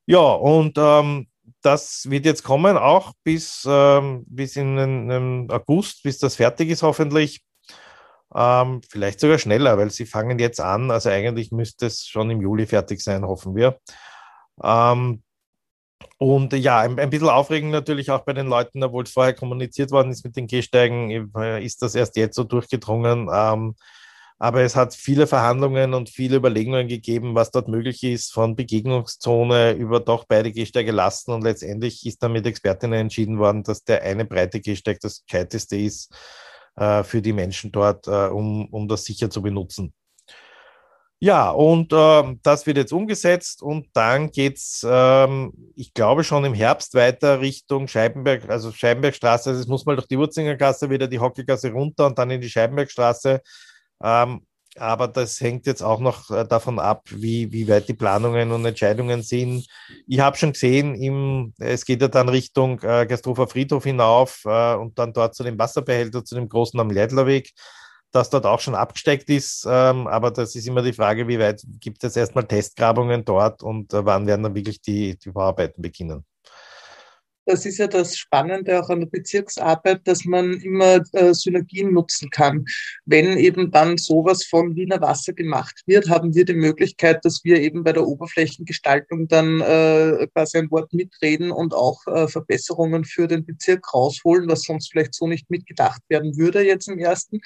Ja, 0.07 0.19
und 0.19 0.77
ähm, 0.77 1.27
das 1.61 2.09
wird 2.09 2.25
jetzt 2.25 2.43
kommen, 2.43 2.77
auch 2.77 3.13
bis, 3.23 3.65
ähm, 3.67 4.25
bis 4.27 4.55
in 4.55 4.75
den 4.75 5.51
August, 5.51 6.03
bis 6.03 6.19
das 6.19 6.35
fertig 6.35 6.69
ist, 6.69 6.83
hoffentlich. 6.83 7.43
Ähm, 8.35 8.81
vielleicht 8.89 9.19
sogar 9.19 9.37
schneller, 9.37 9.77
weil 9.77 9.89
sie 9.89 10.05
fangen 10.05 10.39
jetzt 10.39 10.59
an. 10.59 10.91
Also 10.91 11.09
eigentlich 11.09 11.51
müsste 11.51 11.85
es 11.85 12.05
schon 12.05 12.29
im 12.29 12.41
Juli 12.41 12.65
fertig 12.65 13.01
sein, 13.01 13.25
hoffen 13.25 13.55
wir. 13.55 13.79
Ähm, 14.61 15.23
und 16.17 16.53
ja, 16.53 16.79
ein, 16.79 16.99
ein 16.99 17.09
bisschen 17.09 17.29
aufregend 17.29 17.71
natürlich 17.71 18.11
auch 18.11 18.21
bei 18.21 18.33
den 18.33 18.47
Leuten, 18.47 18.83
obwohl 18.83 19.03
es 19.03 19.11
vorher 19.11 19.33
kommuniziert 19.33 19.91
worden 19.91 20.11
ist 20.11 20.25
mit 20.25 20.35
den 20.35 20.47
Gehsteigen, 20.47 21.31
äh, 21.35 21.63
ist 21.63 21.81
das 21.81 21.95
erst 21.95 22.15
jetzt 22.17 22.35
so 22.35 22.43
durchgedrungen. 22.43 23.29
Aber 24.39 24.61
es 24.61 24.75
hat 24.75 24.93
viele 24.93 25.25
Verhandlungen 25.25 25.95
und 25.95 26.09
viele 26.09 26.37
Überlegungen 26.37 26.87
gegeben, 26.87 27.33
was 27.33 27.49
dort 27.49 27.67
möglich 27.67 28.03
ist, 28.03 28.31
von 28.31 28.55
Begegnungszone 28.55 29.71
über 29.71 29.99
doch 29.99 30.25
beide 30.25 30.51
Gehsteige 30.51 30.91
lassen. 30.91 31.31
Und 31.31 31.43
letztendlich 31.43 32.05
ist 32.05 32.21
dann 32.21 32.33
mit 32.33 32.45
Expertinnen 32.45 32.99
entschieden 32.99 33.39
worden, 33.39 33.63
dass 33.63 33.83
der 33.83 34.03
eine 34.03 34.25
breite 34.25 34.61
Gehsteig 34.61 34.99
das 34.99 35.23
gescheiteste 35.25 35.77
ist, 35.77 36.13
äh, 36.75 37.03
für 37.03 37.21
die 37.21 37.33
Menschen 37.33 37.71
dort, 37.71 38.07
äh, 38.07 38.27
um, 38.27 38.67
um 38.67 38.87
das 38.87 39.05
sicher 39.05 39.29
zu 39.29 39.41
benutzen. 39.41 39.93
Ja, 41.19 41.49
und 41.49 41.91
äh, 41.93 42.35
das 42.43 42.67
wird 42.67 42.77
jetzt 42.77 42.93
umgesetzt 42.93 43.63
und 43.63 43.87
dann 43.93 44.29
geht's, 44.31 44.85
ähm, 44.87 45.51
ich 45.75 45.95
glaube, 45.95 46.23
schon 46.23 46.45
im 46.45 46.53
Herbst 46.53 46.93
weiter 46.93 47.41
Richtung 47.41 47.87
Scheibenberg, 47.87 48.47
also 48.47 48.71
Scheibenbergstraße. 48.71 49.49
Also 49.49 49.61
es 49.61 49.67
muss 49.67 49.87
mal 49.87 49.95
durch 49.95 50.07
die 50.07 50.19
Wurzingergasse 50.19 50.91
wieder 50.91 51.07
die 51.07 51.19
Hockeygasse 51.19 51.71
runter 51.71 52.05
und 52.05 52.19
dann 52.19 52.29
in 52.29 52.39
die 52.39 52.49
Scheibenbergstraße. 52.51 53.41
Ähm, 54.01 54.41
aber 54.79 55.07
das 55.07 55.41
hängt 55.41 55.65
jetzt 55.65 55.81
auch 55.81 55.99
noch 55.99 56.29
äh, 56.29 56.45
davon 56.45 56.79
ab, 56.79 57.03
wie, 57.09 57.51
wie 57.51 57.67
weit 57.67 57.87
die 57.89 57.93
Planungen 57.93 58.51
und 58.51 58.65
Entscheidungen 58.65 59.23
sind. 59.23 59.65
Ich 60.07 60.19
habe 60.19 60.37
schon 60.37 60.53
gesehen, 60.53 60.95
im, 60.95 61.53
es 61.57 61.83
geht 61.83 62.01
ja 62.01 62.07
dann 62.07 62.29
Richtung 62.29 62.79
äh, 62.83 63.05
Gasthofer 63.07 63.47
Friedhof 63.47 63.83
hinauf 63.83 64.43
äh, 64.45 64.75
und 64.75 64.99
dann 64.99 65.13
dort 65.13 65.35
zu 65.35 65.43
dem 65.43 65.57
Wasserbehälter, 65.57 66.23
zu 66.23 66.35
dem 66.35 66.47
großen 66.47 66.79
am 66.79 66.91
Leidlerweg 66.91 67.51
dass 68.11 68.29
dort 68.29 68.45
auch 68.45 68.59
schon 68.59 68.75
abgesteckt 68.75 69.29
ist. 69.29 69.65
Ähm, 69.69 70.07
aber 70.07 70.31
das 70.31 70.55
ist 70.55 70.67
immer 70.67 70.81
die 70.81 70.93
Frage, 70.93 71.27
wie 71.27 71.39
weit 71.39 71.61
gibt 71.79 72.03
es 72.03 72.15
erstmal 72.15 72.47
Testgrabungen 72.47 73.25
dort 73.25 73.63
und 73.63 73.93
äh, 73.93 74.05
wann 74.05 74.27
werden 74.27 74.43
dann 74.43 74.55
wirklich 74.55 74.81
die, 74.81 75.17
die 75.17 75.31
Bauarbeiten 75.31 75.81
beginnen? 75.81 76.25
Das 77.47 77.65
ist 77.65 77.77
ja 77.77 77.87
das 77.87 78.17
Spannende 78.17 78.79
auch 78.79 78.89
an 78.89 78.99
der 78.99 79.07
Bezirksarbeit, 79.07 80.01
dass 80.05 80.25
man 80.25 80.53
immer 80.59 81.01
äh, 81.13 81.33
Synergien 81.33 81.93
nutzen 81.93 82.29
kann. 82.29 82.65
Wenn 83.05 83.37
eben 83.37 83.71
dann 83.71 83.97
sowas 83.97 84.43
von 84.43 84.75
Wiener 84.75 85.01
Wasser 85.01 85.33
gemacht 85.33 85.81
wird, 85.85 86.09
haben 86.09 86.35
wir 86.35 86.45
die 86.45 86.53
Möglichkeit, 86.53 87.23
dass 87.23 87.43
wir 87.43 87.61
eben 87.61 87.83
bei 87.83 87.93
der 87.93 88.05
Oberflächengestaltung 88.05 89.27
dann 89.27 89.61
äh, 89.61 90.27
quasi 90.33 90.57
ein 90.57 90.69
Wort 90.71 90.93
mitreden 90.93 91.51
und 91.51 91.73
auch 91.73 92.05
äh, 92.07 92.27
Verbesserungen 92.27 93.05
für 93.05 93.27
den 93.27 93.45
Bezirk 93.45 93.93
rausholen, 93.93 94.49
was 94.49 94.63
sonst 94.63 94.91
vielleicht 94.91 95.15
so 95.15 95.25
nicht 95.25 95.49
mitgedacht 95.49 96.01
werden 96.09 96.37
würde 96.37 96.61
jetzt 96.65 96.89
im 96.89 96.99
ersten. 96.99 97.39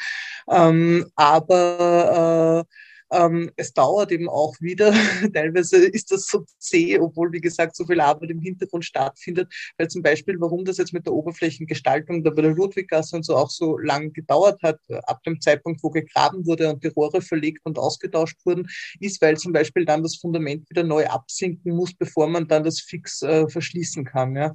Ähm, 0.50 1.06
aber 1.16 2.66
äh, 2.68 2.91
ähm, 3.12 3.52
es 3.58 3.74
dauert 3.74 4.12
eben 4.12 4.30
auch 4.30 4.56
wieder. 4.60 4.94
Teilweise 5.34 5.86
ist 5.86 6.12
das 6.12 6.28
so 6.28 6.46
zäh, 6.58 6.98
obwohl, 7.00 7.32
wie 7.32 7.42
gesagt, 7.42 7.76
so 7.76 7.86
viel 7.86 8.00
Arbeit 8.00 8.30
im 8.32 8.40
Hintergrund 8.40 8.86
stattfindet. 8.86 9.52
Weil 9.78 9.90
zum 9.90 10.02
Beispiel, 10.02 10.40
warum 10.40 10.64
das 10.66 10.78
jetzt 10.78 10.94
mit 10.94 11.06
der 11.06 11.14
Oberflächengestaltung 11.14 12.24
da 12.24 12.32
bei 12.32 12.42
der 12.42 12.52
Ludwiggasse 12.52 13.16
und 13.16 13.24
so 13.24 13.36
auch 13.36 13.50
so 13.50 13.78
lang 13.78 14.14
gedauert 14.14 14.62
hat, 14.64 14.80
ab 15.04 15.22
dem 15.24 15.42
Zeitpunkt, 15.42 15.84
wo 15.84 15.90
gegraben 15.90 16.46
wurde 16.46 16.70
und 16.70 16.84
die 16.84 16.88
Rohre 16.90 17.22
verlegt 17.22 17.66
und 17.66 17.78
ausgetauscht 17.78 18.38
wurden, 18.46 18.68
ist, 19.00 19.22
weil 19.22 19.38
zum 19.38 19.52
Beispiel 19.52 19.86
dann 19.86 20.04
das 20.04 20.16
Fundament 20.16 20.70
wieder 20.70 20.84
neu 20.84 21.06
absinken 21.06 21.76
muss, 21.76 21.94
bevor 21.94 22.28
man 22.28 22.48
dann 22.48 22.64
das 22.64 22.80
fix 22.80 23.22
äh, 23.22 23.48
verschließen 23.50 24.06
kann. 24.06 24.36
Ja. 24.36 24.54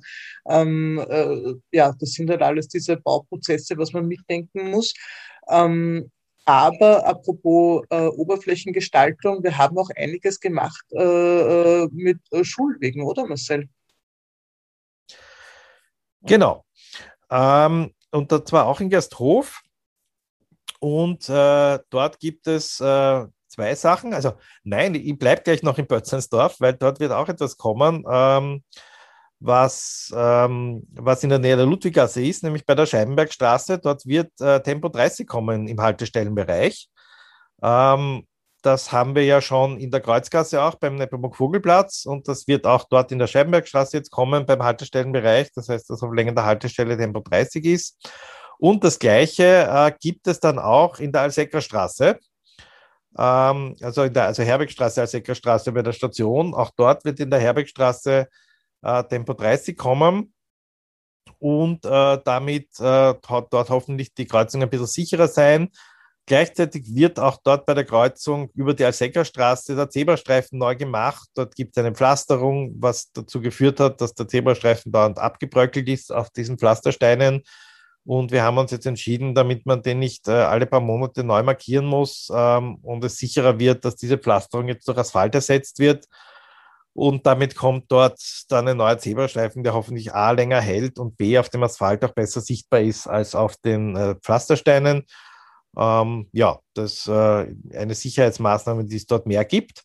Ähm, 0.49 1.05
äh, 1.09 1.55
ja, 1.73 1.95
das 1.99 2.13
sind 2.13 2.31
halt 2.31 2.43
alles 2.43 2.69
diese 2.69 2.97
Bauprozesse, 2.97 3.77
was 3.77 3.93
man 3.93 4.07
mitdenken 4.07 4.71
muss. 4.71 4.95
Ähm, 5.49 6.11
aber 6.47 7.05
apropos 7.05 7.85
äh, 7.91 8.07
Oberflächengestaltung, 8.07 9.43
wir 9.43 9.59
haben 9.59 9.77
auch 9.77 9.91
einiges 9.97 10.41
gemacht 10.41 10.85
äh, 10.93 11.83
äh 11.83 11.89
mit 11.93 12.21
äh, 12.31 12.45
Schulwegen, 12.45 13.03
oder 13.03 13.27
Marcel? 13.27 13.69
Genau. 16.23 16.65
Ähm, 17.31 17.93
und 18.13 18.49
zwar 18.49 18.67
auch 18.67 18.81
in 18.81 18.91
Gersthof. 18.91 19.63
Und 20.79 21.29
äh, 21.29 21.79
dort 21.91 22.21
gibt 22.21 22.47
es 22.47 22.81
äh, 22.81 23.27
zwei 23.49 23.75
Sachen. 23.75 24.15
Also 24.15 24.35
nein, 24.63 24.95
ich 24.95 25.19
bleibe 25.19 25.43
gleich 25.43 25.63
noch 25.63 25.79
in 25.79 25.87
Bötzensdorf, 25.87 26.61
weil 26.61 26.75
dort 26.75 27.01
wird 27.01 27.13
auch 27.13 27.29
etwas 27.29 27.57
kommen. 27.57 28.05
Ähm, 28.09 28.63
was, 29.41 30.13
ähm, 30.17 30.87
was 30.93 31.23
in 31.23 31.31
der 31.31 31.39
Nähe 31.39 31.57
der 31.57 31.67
Ludwiggasse 31.67 32.23
ist, 32.23 32.43
nämlich 32.43 32.65
bei 32.65 32.75
der 32.75 32.87
Scheibenbergstraße. 32.87 33.79
Dort 33.79 34.07
wird 34.07 34.33
äh, 34.41 34.61
Tempo 34.61 34.89
30 34.89 35.27
kommen 35.27 35.69
im 35.69 35.81
Haltestellenbereich. 35.81 36.89
Ähm, 37.63 38.27
das 38.63 38.91
haben 38.91 39.15
wir 39.15 39.25
ja 39.25 39.41
schon 39.41 39.79
in 39.79 39.91
der 39.91 40.01
Kreuzgasse 40.01 40.61
auch 40.61 40.75
beim 40.75 40.97
Nepomuk-Vogelplatz 40.97 42.05
und 42.05 42.27
das 42.27 42.49
wird 42.49 42.67
auch 42.67 42.85
dort 42.89 43.13
in 43.13 43.19
der 43.19 43.29
Scheibenbergstraße 43.29 43.97
jetzt 43.97 44.11
kommen 44.11 44.45
beim 44.45 44.63
Haltestellenbereich. 44.63 45.53
Das 45.55 45.69
heißt, 45.69 45.89
dass 45.89 46.03
auf 46.03 46.13
Länge 46.13 46.35
der 46.35 46.45
Haltestelle 46.45 46.97
Tempo 46.97 47.21
30 47.21 47.65
ist. 47.65 48.11
Und 48.59 48.83
das 48.83 48.99
Gleiche 48.99 49.69
äh, 49.71 49.93
gibt 50.01 50.27
es 50.27 50.41
dann 50.41 50.59
auch 50.59 50.99
in 50.99 51.13
der 51.13 51.23
Alsecker 51.23 51.61
Ähm, 53.19 53.77
also 53.81 54.03
in 54.03 54.15
der 54.15 54.25
also 54.25 54.43
Herbergstraße, 54.43 55.01
Alsecker 55.01 55.35
bei 55.73 55.83
der 55.83 55.93
Station. 55.93 56.55
Auch 56.55 56.71
dort 56.77 57.05
wird 57.05 57.21
in 57.21 57.31
der 57.31 57.41
Herbergstraße 57.41 58.27
äh, 58.87 59.05
Tempo 59.05 59.35
30 59.35 59.77
kommen 59.77 60.33
und 61.39 61.85
äh, 61.85 62.19
damit 62.25 62.69
äh, 62.81 63.15
dort 63.51 63.71
hoffentlich 63.71 64.15
die 64.15 64.27
Kreuzung 64.27 64.63
ein 64.63 64.71
bisschen 64.71 64.87
sicherer 64.87 65.29
sein. 65.29 65.71
Gleichzeitig 66.29 66.93
wird 66.93 67.21
auch 67.21 67.39
dort 67.45 67.67
bei 67.67 67.75
der 67.75 67.85
Kreuzung 67.85 68.51
über 68.55 68.75
die 68.75 68.85
Alseckerstraße 68.85 69.77
der 69.77 69.91
Zebrastreifen 69.91 70.59
neu 70.59 70.75
gemacht. 70.75 71.29
Dort 71.35 71.55
gibt 71.55 71.77
es 71.77 71.85
eine 71.85 71.95
Pflasterung, 71.95 72.75
was 72.79 73.13
dazu 73.13 73.41
geführt 73.41 73.79
hat, 73.79 74.01
dass 74.01 74.15
der 74.15 74.27
Zebrastreifen 74.27 74.91
dauernd 74.91 75.19
abgebröckelt 75.19 75.89
ist 75.89 76.13
auf 76.13 76.31
diesen 76.31 76.59
Pflastersteinen. 76.59 77.43
Und 78.05 78.33
wir 78.33 78.43
haben 78.43 78.59
uns 78.59 78.71
jetzt 78.71 78.87
entschieden, 78.87 79.35
damit 79.35 79.67
man 79.67 79.83
den 79.83 79.99
nicht 79.99 80.27
äh, 80.27 80.33
alle 80.33 80.67
paar 80.67 80.81
Monate 80.81 81.23
neu 81.23 81.43
markieren 81.43 81.87
muss 81.87 82.29
ähm, 82.33 82.77
und 82.77 83.05
es 83.05 83.19
sicherer 83.19 83.59
wird, 83.59 83.85
dass 83.85 83.97
diese 83.97 84.19
Pflasterung 84.19 84.69
jetzt 84.69 84.87
durch 84.87 84.99
Asphalt 84.99 85.35
ersetzt 85.35 85.81
wird, 85.81 86.07
und 86.97 87.27
damit 87.27 87.55
kommt 87.55 87.93
dort 87.93 88.19
dann 88.49 88.67
ein 88.69 88.79
neuer 88.79 88.97
Zebrastreifen, 88.97 89.63
der 89.63 89.75
hoffentlich 89.75 90.15
A 90.15 90.31
länger 90.31 90.63
hält 90.63 90.99
und 90.99 91.19
B 91.19 91.39
auf 91.39 91.51
dem 91.51 91.63
Asphalt 91.63 92.03
auch 92.07 92.15
besser 92.15 92.41
sichtbar 92.41 92.81
ist 92.81 93.07
als 93.07 93.35
auf 93.35 93.57
den 93.59 93.95
äh, 93.95 94.15
Pflastersteinen. 94.15 95.05
Ähm, 95.77 96.29
ja, 96.33 96.59
das 96.73 97.07
äh, 97.07 97.55
eine 97.75 97.95
Sicherheitsmaßnahme, 97.95 98.87
die 98.87 98.97
es 98.97 99.05
dort 99.05 99.27
mehr 99.27 99.45
gibt. 99.45 99.85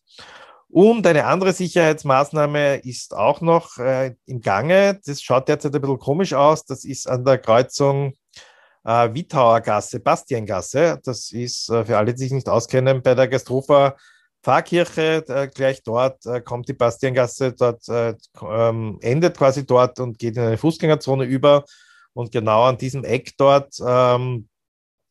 Und 0.68 1.06
eine 1.06 1.26
andere 1.26 1.52
Sicherheitsmaßnahme 1.52 2.76
ist 2.76 3.14
auch 3.14 3.42
noch 3.42 3.76
äh, 3.76 4.14
im 4.24 4.40
Gange. 4.40 4.98
Das 5.04 5.20
schaut 5.20 5.48
derzeit 5.48 5.74
ein 5.74 5.82
bisschen 5.82 5.98
komisch 5.98 6.32
aus. 6.32 6.64
Das 6.64 6.82
ist 6.86 7.06
an 7.06 7.26
der 7.26 7.36
Kreuzung 7.36 8.14
äh, 8.84 9.12
Wittauer 9.12 9.60
Gasse, 9.60 10.00
Bastiengasse. 10.00 10.98
Das 11.04 11.30
ist 11.30 11.68
äh, 11.68 11.84
für 11.84 11.98
alle, 11.98 12.14
die 12.14 12.20
sich 12.20 12.32
nicht 12.32 12.48
auskennen, 12.48 13.02
bei 13.02 13.14
der 13.14 13.28
Gastrofa 13.28 13.96
Pfarrkirche, 14.42 15.24
äh, 15.28 15.48
gleich 15.48 15.82
dort 15.82 16.26
äh, 16.26 16.40
kommt 16.40 16.68
die 16.68 16.72
Bastiengasse, 16.72 17.52
dort 17.52 17.88
äh, 17.88 18.14
ähm, 18.42 18.98
endet 19.00 19.38
quasi 19.38 19.64
dort 19.64 20.00
und 20.00 20.18
geht 20.18 20.36
in 20.36 20.42
eine 20.42 20.58
Fußgängerzone 20.58 21.24
über. 21.24 21.64
Und 22.14 22.32
genau 22.32 22.64
an 22.64 22.76
diesem 22.76 23.04
Eck 23.04 23.32
dort 23.38 23.74
ähm, 23.86 24.48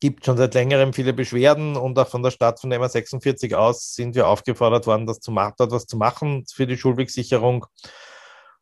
gibt 0.01 0.25
schon 0.25 0.37
seit 0.37 0.53
längerem 0.53 0.93
viele 0.93 1.13
Beschwerden 1.13 1.77
und 1.77 1.97
auch 1.97 2.07
von 2.07 2.23
der 2.23 2.31
Stadt 2.31 2.59
von 2.59 2.69
der 2.69 2.81
MA46 2.81 3.53
aus 3.55 3.93
sind 3.93 4.15
wir 4.15 4.27
aufgefordert 4.27 4.87
worden, 4.87 5.07
das 5.07 5.19
zu 5.19 5.31
machen, 5.31 5.53
dort 5.57 5.71
was 5.71 5.85
zu 5.85 5.97
machen 5.97 6.45
für 6.51 6.67
die 6.67 6.77
Schulwegsicherung. 6.77 7.65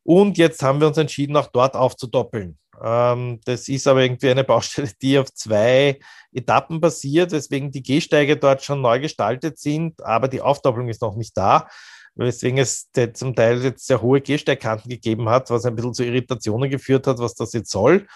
Und 0.03 0.37
jetzt 0.37 0.61
haben 0.61 0.79
wir 0.79 0.87
uns 0.87 0.97
entschieden, 0.97 1.35
auch 1.35 1.47
dort 1.47 1.75
aufzudoppeln. 1.75 2.57
Ähm, 2.83 3.39
das 3.45 3.67
ist 3.67 3.87
aber 3.87 4.01
irgendwie 4.03 4.29
eine 4.29 4.43
Baustelle, 4.43 4.89
die 5.01 5.19
auf 5.19 5.33
zwei 5.33 5.99
Etappen 6.31 6.79
basiert, 6.79 7.31
weswegen 7.31 7.71
die 7.71 7.83
Gehsteige 7.83 8.37
dort 8.37 8.63
schon 8.63 8.81
neu 8.81 8.99
gestaltet 8.99 9.59
sind, 9.59 10.03
aber 10.03 10.27
die 10.27 10.41
Aufdoppelung 10.41 10.89
ist 10.89 11.01
noch 11.01 11.15
nicht 11.15 11.35
da, 11.37 11.67
weswegen 12.15 12.59
es 12.59 12.89
zum 13.13 13.35
Teil 13.35 13.61
jetzt 13.63 13.87
sehr 13.87 14.01
hohe 14.01 14.21
Gehsteigkanten 14.21 14.89
gegeben 14.89 15.29
hat, 15.29 15.49
was 15.49 15.65
ein 15.65 15.75
bisschen 15.75 15.93
zu 15.93 16.03
Irritationen 16.03 16.69
geführt 16.69 17.07
hat, 17.07 17.19
was 17.19 17.35
das 17.35 17.53
jetzt 17.53 17.71
soll. 17.71 18.07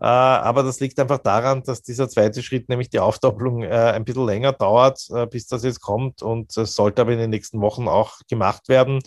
Äh, 0.00 0.06
aber 0.06 0.62
das 0.64 0.80
liegt 0.80 0.98
einfach 0.98 1.18
daran, 1.18 1.62
dass 1.62 1.82
dieser 1.82 2.08
zweite 2.08 2.42
Schritt, 2.42 2.68
nämlich 2.68 2.90
die 2.90 2.98
Aufdoppelung, 2.98 3.62
äh, 3.62 3.68
ein 3.68 4.04
bisschen 4.04 4.26
länger 4.26 4.52
dauert, 4.52 5.06
äh, 5.10 5.26
bis 5.26 5.46
das 5.46 5.62
jetzt 5.62 5.80
kommt 5.80 6.20
und 6.22 6.56
es 6.56 6.74
sollte 6.74 7.02
aber 7.02 7.12
in 7.12 7.18
den 7.18 7.30
nächsten 7.30 7.60
Wochen 7.60 7.88
auch 7.88 8.18
gemacht 8.28 8.68
werden. 8.68 9.00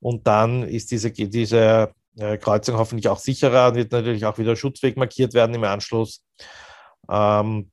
Und 0.00 0.26
dann 0.26 0.64
ist 0.64 0.90
diese, 0.90 1.12
diese 1.12 1.92
Kreuzung 2.16 2.76
hoffentlich 2.76 3.08
auch 3.08 3.18
sicherer 3.18 3.74
wird 3.74 3.92
natürlich 3.92 4.26
auch 4.26 4.38
wieder 4.38 4.54
Schutzweg 4.54 4.96
markiert 4.96 5.34
werden 5.34 5.54
im 5.54 5.64
Anschluss. 5.64 6.22
Ähm, 7.10 7.70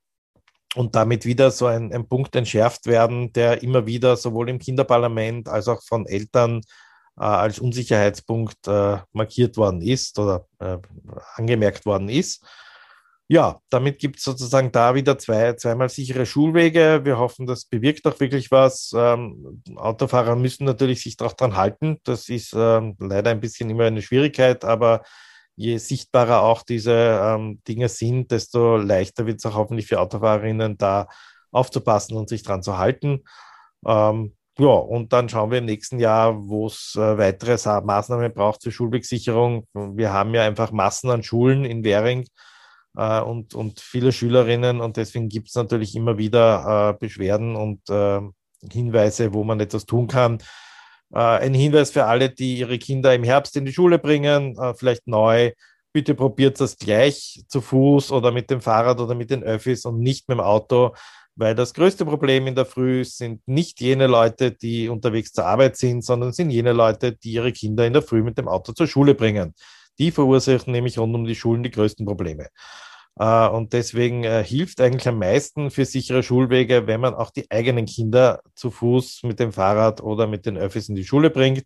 und 0.76 0.94
damit 0.94 1.24
wieder 1.24 1.50
so 1.50 1.66
ein, 1.66 1.92
ein, 1.92 2.08
Punkt 2.08 2.36
entschärft 2.36 2.86
werden, 2.86 3.32
der 3.32 3.62
immer 3.62 3.86
wieder 3.86 4.16
sowohl 4.16 4.48
im 4.48 4.60
Kinderparlament 4.60 5.48
als 5.48 5.66
auch 5.66 5.82
von 5.82 6.06
Eltern 6.06 6.60
äh, 7.18 7.24
als 7.24 7.58
Unsicherheitspunkt 7.58 8.68
äh, 8.68 8.98
markiert 9.12 9.56
worden 9.56 9.82
ist 9.82 10.18
oder 10.18 10.46
äh, 10.60 10.78
angemerkt 11.34 11.86
worden 11.86 12.08
ist 12.08 12.44
ja, 13.32 13.60
damit 13.70 14.00
gibt 14.00 14.18
es 14.18 14.24
sozusagen 14.24 14.72
da 14.72 14.96
wieder 14.96 15.16
zwei, 15.16 15.52
zweimal 15.52 15.88
sichere 15.88 16.26
Schulwege. 16.26 17.02
Wir 17.04 17.16
hoffen, 17.16 17.46
das 17.46 17.64
bewirkt 17.64 18.04
auch 18.08 18.18
wirklich 18.18 18.50
was. 18.50 18.92
Ähm, 18.92 19.62
Autofahrer 19.76 20.34
müssen 20.34 20.64
natürlich 20.64 21.00
sich 21.00 21.16
daran 21.16 21.54
halten. 21.54 21.98
Das 22.02 22.28
ist 22.28 22.52
ähm, 22.56 22.96
leider 22.98 23.30
ein 23.30 23.38
bisschen 23.38 23.70
immer 23.70 23.84
eine 23.84 24.02
Schwierigkeit, 24.02 24.64
aber 24.64 25.02
je 25.54 25.76
sichtbarer 25.78 26.42
auch 26.42 26.64
diese 26.64 27.20
ähm, 27.22 27.62
Dinge 27.68 27.88
sind, 27.88 28.32
desto 28.32 28.76
leichter 28.76 29.26
wird 29.26 29.38
es 29.38 29.46
auch 29.46 29.54
hoffentlich 29.54 29.86
für 29.86 30.00
Autofahrerinnen 30.00 30.76
da 30.76 31.06
aufzupassen 31.52 32.16
und 32.16 32.28
sich 32.28 32.42
dran 32.42 32.64
zu 32.64 32.78
halten. 32.78 33.22
Ähm, 33.86 34.34
ja, 34.58 34.66
und 34.66 35.12
dann 35.12 35.28
schauen 35.28 35.52
wir 35.52 35.58
im 35.58 35.66
nächsten 35.66 36.00
Jahr, 36.00 36.34
wo 36.48 36.66
es 36.66 36.96
äh, 36.96 37.16
weitere 37.16 37.80
Maßnahmen 37.80 38.34
braucht 38.34 38.60
zur 38.60 38.72
Schulwegsicherung. 38.72 39.68
Wir 39.72 40.12
haben 40.12 40.34
ja 40.34 40.42
einfach 40.42 40.72
Massen 40.72 41.10
an 41.10 41.22
Schulen 41.22 41.64
in 41.64 41.84
Währing 41.84 42.26
äh, 42.96 43.20
und, 43.20 43.54
und 43.54 43.80
viele 43.80 44.12
Schülerinnen. 44.12 44.80
Und 44.80 44.96
deswegen 44.96 45.28
gibt 45.28 45.48
es 45.48 45.54
natürlich 45.54 45.94
immer 45.94 46.18
wieder 46.18 46.90
äh, 46.90 46.98
Beschwerden 46.98 47.56
und 47.56 47.88
äh, 47.90 48.20
Hinweise, 48.70 49.32
wo 49.32 49.44
man 49.44 49.60
etwas 49.60 49.86
tun 49.86 50.06
kann. 50.06 50.38
Äh, 51.12 51.18
ein 51.18 51.54
Hinweis 51.54 51.90
für 51.90 52.04
alle, 52.04 52.30
die 52.30 52.58
ihre 52.58 52.78
Kinder 52.78 53.14
im 53.14 53.24
Herbst 53.24 53.56
in 53.56 53.64
die 53.64 53.72
Schule 53.72 53.98
bringen, 53.98 54.56
äh, 54.58 54.74
vielleicht 54.74 55.06
neu. 55.06 55.52
Bitte 55.92 56.14
probiert 56.14 56.60
das 56.60 56.76
gleich 56.76 57.42
zu 57.48 57.60
Fuß 57.60 58.12
oder 58.12 58.30
mit 58.30 58.48
dem 58.50 58.60
Fahrrad 58.60 59.00
oder 59.00 59.14
mit 59.14 59.30
den 59.30 59.42
Öffis 59.42 59.84
und 59.84 59.98
nicht 59.98 60.28
mit 60.28 60.38
dem 60.38 60.40
Auto, 60.40 60.94
weil 61.34 61.56
das 61.56 61.74
größte 61.74 62.04
Problem 62.04 62.46
in 62.46 62.54
der 62.54 62.64
Früh 62.64 63.04
sind 63.04 63.40
nicht 63.48 63.80
jene 63.80 64.06
Leute, 64.06 64.52
die 64.52 64.88
unterwegs 64.88 65.32
zur 65.32 65.46
Arbeit 65.46 65.76
sind, 65.76 66.04
sondern 66.04 66.32
sind 66.32 66.50
jene 66.50 66.72
Leute, 66.72 67.12
die 67.12 67.32
ihre 67.32 67.50
Kinder 67.52 67.86
in 67.86 67.92
der 67.92 68.02
Früh 68.02 68.22
mit 68.22 68.38
dem 68.38 68.46
Auto 68.46 68.72
zur 68.72 68.86
Schule 68.86 69.14
bringen. 69.14 69.54
Die 70.00 70.10
verursachen 70.10 70.72
nämlich 70.72 70.98
rund 70.98 71.14
um 71.14 71.26
die 71.26 71.36
Schulen 71.36 71.62
die 71.62 71.70
größten 71.70 72.06
Probleme. 72.06 72.48
Äh, 73.18 73.48
und 73.48 73.74
deswegen 73.74 74.24
äh, 74.24 74.42
hilft 74.42 74.80
eigentlich 74.80 75.06
am 75.06 75.18
meisten 75.18 75.70
für 75.70 75.84
sichere 75.84 76.22
Schulwege, 76.22 76.86
wenn 76.86 77.00
man 77.00 77.14
auch 77.14 77.30
die 77.30 77.50
eigenen 77.50 77.84
Kinder 77.84 78.40
zu 78.54 78.70
Fuß 78.70 79.24
mit 79.24 79.38
dem 79.38 79.52
Fahrrad 79.52 80.00
oder 80.02 80.26
mit 80.26 80.46
den 80.46 80.56
Öffis 80.56 80.88
in 80.88 80.94
die 80.94 81.04
Schule 81.04 81.28
bringt. 81.28 81.64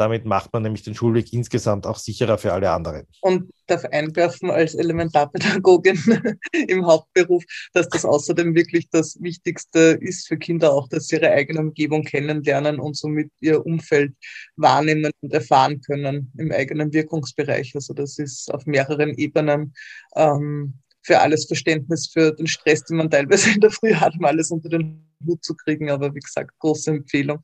Damit 0.00 0.24
macht 0.24 0.50
man 0.54 0.62
nämlich 0.62 0.82
den 0.82 0.94
Schulweg 0.94 1.30
insgesamt 1.30 1.86
auch 1.86 1.98
sicherer 1.98 2.38
für 2.38 2.54
alle 2.54 2.70
anderen. 2.70 3.06
Und 3.20 3.50
darf 3.66 3.84
einwerfen 3.84 4.50
als 4.50 4.74
Elementarpädagogin 4.74 5.98
im 6.68 6.86
Hauptberuf, 6.86 7.44
dass 7.74 7.86
das 7.90 8.06
außerdem 8.06 8.54
wirklich 8.54 8.88
das 8.88 9.18
Wichtigste 9.20 9.98
ist 10.00 10.26
für 10.26 10.38
Kinder 10.38 10.72
auch, 10.72 10.88
dass 10.88 11.08
sie 11.08 11.16
ihre 11.16 11.30
eigene 11.32 11.60
Umgebung 11.60 12.04
kennenlernen 12.04 12.80
und 12.80 12.96
somit 12.96 13.30
ihr 13.40 13.66
Umfeld 13.66 14.14
wahrnehmen 14.56 15.10
und 15.20 15.34
erfahren 15.34 15.82
können 15.82 16.32
im 16.38 16.50
eigenen 16.50 16.94
Wirkungsbereich. 16.94 17.74
Also 17.74 17.92
das 17.92 18.18
ist 18.18 18.50
auf 18.54 18.64
mehreren 18.64 19.12
Ebenen 19.18 19.74
ähm, 20.16 20.78
für 21.02 21.20
alles 21.20 21.44
Verständnis 21.44 22.08
für 22.10 22.32
den 22.32 22.46
Stress, 22.46 22.84
den 22.84 22.96
man 22.96 23.10
teilweise 23.10 23.50
in 23.50 23.60
der 23.60 23.70
Früh 23.70 23.92
hat, 23.92 24.14
um 24.18 24.24
alles 24.24 24.50
unter 24.50 24.70
den 24.70 25.06
Hut 25.26 25.44
zu 25.44 25.54
kriegen. 25.54 25.90
Aber 25.90 26.14
wie 26.14 26.20
gesagt, 26.20 26.58
große 26.58 26.90
Empfehlung 26.90 27.40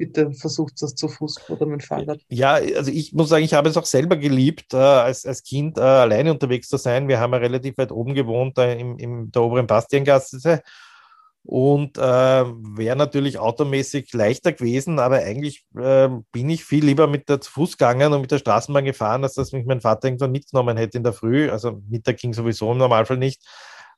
bitte 0.00 0.32
versucht 0.32 0.80
das 0.80 0.94
zu 0.94 1.08
Fuß 1.08 1.50
oder 1.50 1.66
mit 1.66 1.82
dem 1.82 1.86
Fahrrad. 1.86 2.20
Ja, 2.30 2.54
also 2.54 2.90
ich 2.90 3.12
muss 3.12 3.28
sagen, 3.28 3.44
ich 3.44 3.52
habe 3.52 3.68
es 3.68 3.76
auch 3.76 3.84
selber 3.84 4.16
geliebt, 4.16 4.72
äh, 4.72 4.78
als, 4.78 5.26
als 5.26 5.42
Kind 5.42 5.76
äh, 5.76 5.82
alleine 5.82 6.32
unterwegs 6.32 6.70
zu 6.70 6.78
sein. 6.78 7.06
Wir 7.06 7.20
haben 7.20 7.34
ja 7.34 7.38
relativ 7.38 7.76
weit 7.76 7.92
oben 7.92 8.14
gewohnt, 8.14 8.56
äh, 8.56 8.80
im, 8.80 8.96
im 8.96 9.30
der 9.30 9.42
oberen 9.42 9.66
Bastiengasse. 9.66 10.62
Und 11.42 11.98
äh, 11.98 12.00
wäre 12.00 12.96
natürlich 12.96 13.38
automäßig 13.38 14.12
leichter 14.14 14.52
gewesen, 14.52 14.98
aber 14.98 15.16
eigentlich 15.16 15.64
äh, 15.76 16.08
bin 16.32 16.48
ich 16.48 16.64
viel 16.64 16.84
lieber 16.84 17.06
mit 17.06 17.28
der 17.28 17.40
Fuß 17.42 17.76
gegangen 17.76 18.12
und 18.14 18.22
mit 18.22 18.30
der 18.30 18.38
Straßenbahn 18.38 18.84
gefahren, 18.86 19.22
als 19.22 19.34
dass 19.34 19.52
mich 19.52 19.66
mein 19.66 19.82
Vater 19.82 20.08
irgendwann 20.08 20.32
mitgenommen 20.32 20.78
hätte 20.78 20.96
in 20.96 21.04
der 21.04 21.12
Früh. 21.12 21.50
Also 21.50 21.82
Mittag 21.90 22.16
ging 22.16 22.32
sowieso 22.32 22.72
im 22.72 22.78
Normalfall 22.78 23.18
nicht. 23.18 23.42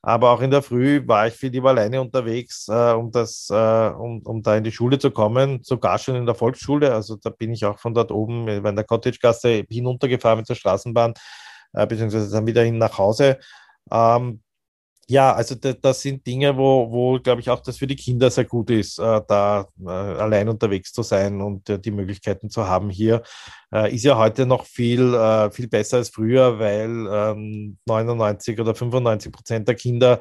Aber 0.05 0.31
auch 0.31 0.41
in 0.41 0.51
der 0.51 0.61
Früh 0.61 1.01
war 1.07 1.27
ich 1.27 1.33
viel 1.33 1.49
lieber 1.51 1.69
alleine 1.69 2.01
unterwegs, 2.01 2.67
äh, 2.67 2.91
um, 2.91 3.09
das, 3.09 3.47
äh, 3.49 3.55
um, 3.55 4.21
um 4.23 4.43
da 4.43 4.57
in 4.57 4.65
die 4.65 4.71
Schule 4.71 4.99
zu 4.99 5.11
kommen, 5.11 5.61
sogar 5.63 5.97
schon 5.97 6.15
in 6.15 6.25
der 6.25 6.35
Volksschule. 6.35 6.93
Also 6.93 7.15
da 7.15 7.29
bin 7.29 7.53
ich 7.53 7.63
auch 7.65 7.79
von 7.79 7.93
dort 7.93 8.11
oben 8.11 8.49
in 8.49 8.75
der 8.75 8.83
Cottagegasse 8.83 9.63
hinuntergefahren 9.69 10.39
mit 10.39 10.49
der 10.49 10.55
Straßenbahn, 10.55 11.13
äh, 11.71 11.87
beziehungsweise 11.87 12.29
dann 12.29 12.45
wieder 12.45 12.63
hin 12.63 12.77
nach 12.77 12.97
Hause. 12.97 13.39
Ähm, 13.89 14.41
ja, 15.09 15.33
also 15.33 15.55
das, 15.55 15.75
das 15.81 16.01
sind 16.01 16.25
Dinge, 16.25 16.55
wo, 16.57 16.89
wo 16.91 17.19
glaube 17.19 17.41
ich, 17.41 17.49
auch 17.49 17.59
das 17.59 17.77
für 17.77 17.87
die 17.87 17.95
Kinder 17.95 18.31
sehr 18.31 18.45
gut 18.45 18.69
ist, 18.69 18.99
äh, 18.99 19.21
da 19.27 19.67
äh, 19.85 19.89
allein 19.89 20.47
unterwegs 20.49 20.93
zu 20.93 21.03
sein 21.03 21.41
und 21.41 21.69
äh, 21.69 21.79
die 21.79 21.91
Möglichkeiten 21.91 22.49
zu 22.49 22.67
haben 22.67 22.89
hier. 22.89 23.21
Äh, 23.73 23.93
ist 23.93 24.05
ja 24.05 24.17
heute 24.17 24.45
noch 24.45 24.65
viel, 24.65 25.13
äh, 25.13 25.51
viel 25.51 25.67
besser 25.67 25.97
als 25.97 26.09
früher, 26.09 26.57
weil 26.59 27.07
ähm, 27.11 27.77
99 27.85 28.59
oder 28.59 28.75
95 28.75 29.31
Prozent 29.31 29.67
der 29.67 29.75
Kinder 29.75 30.19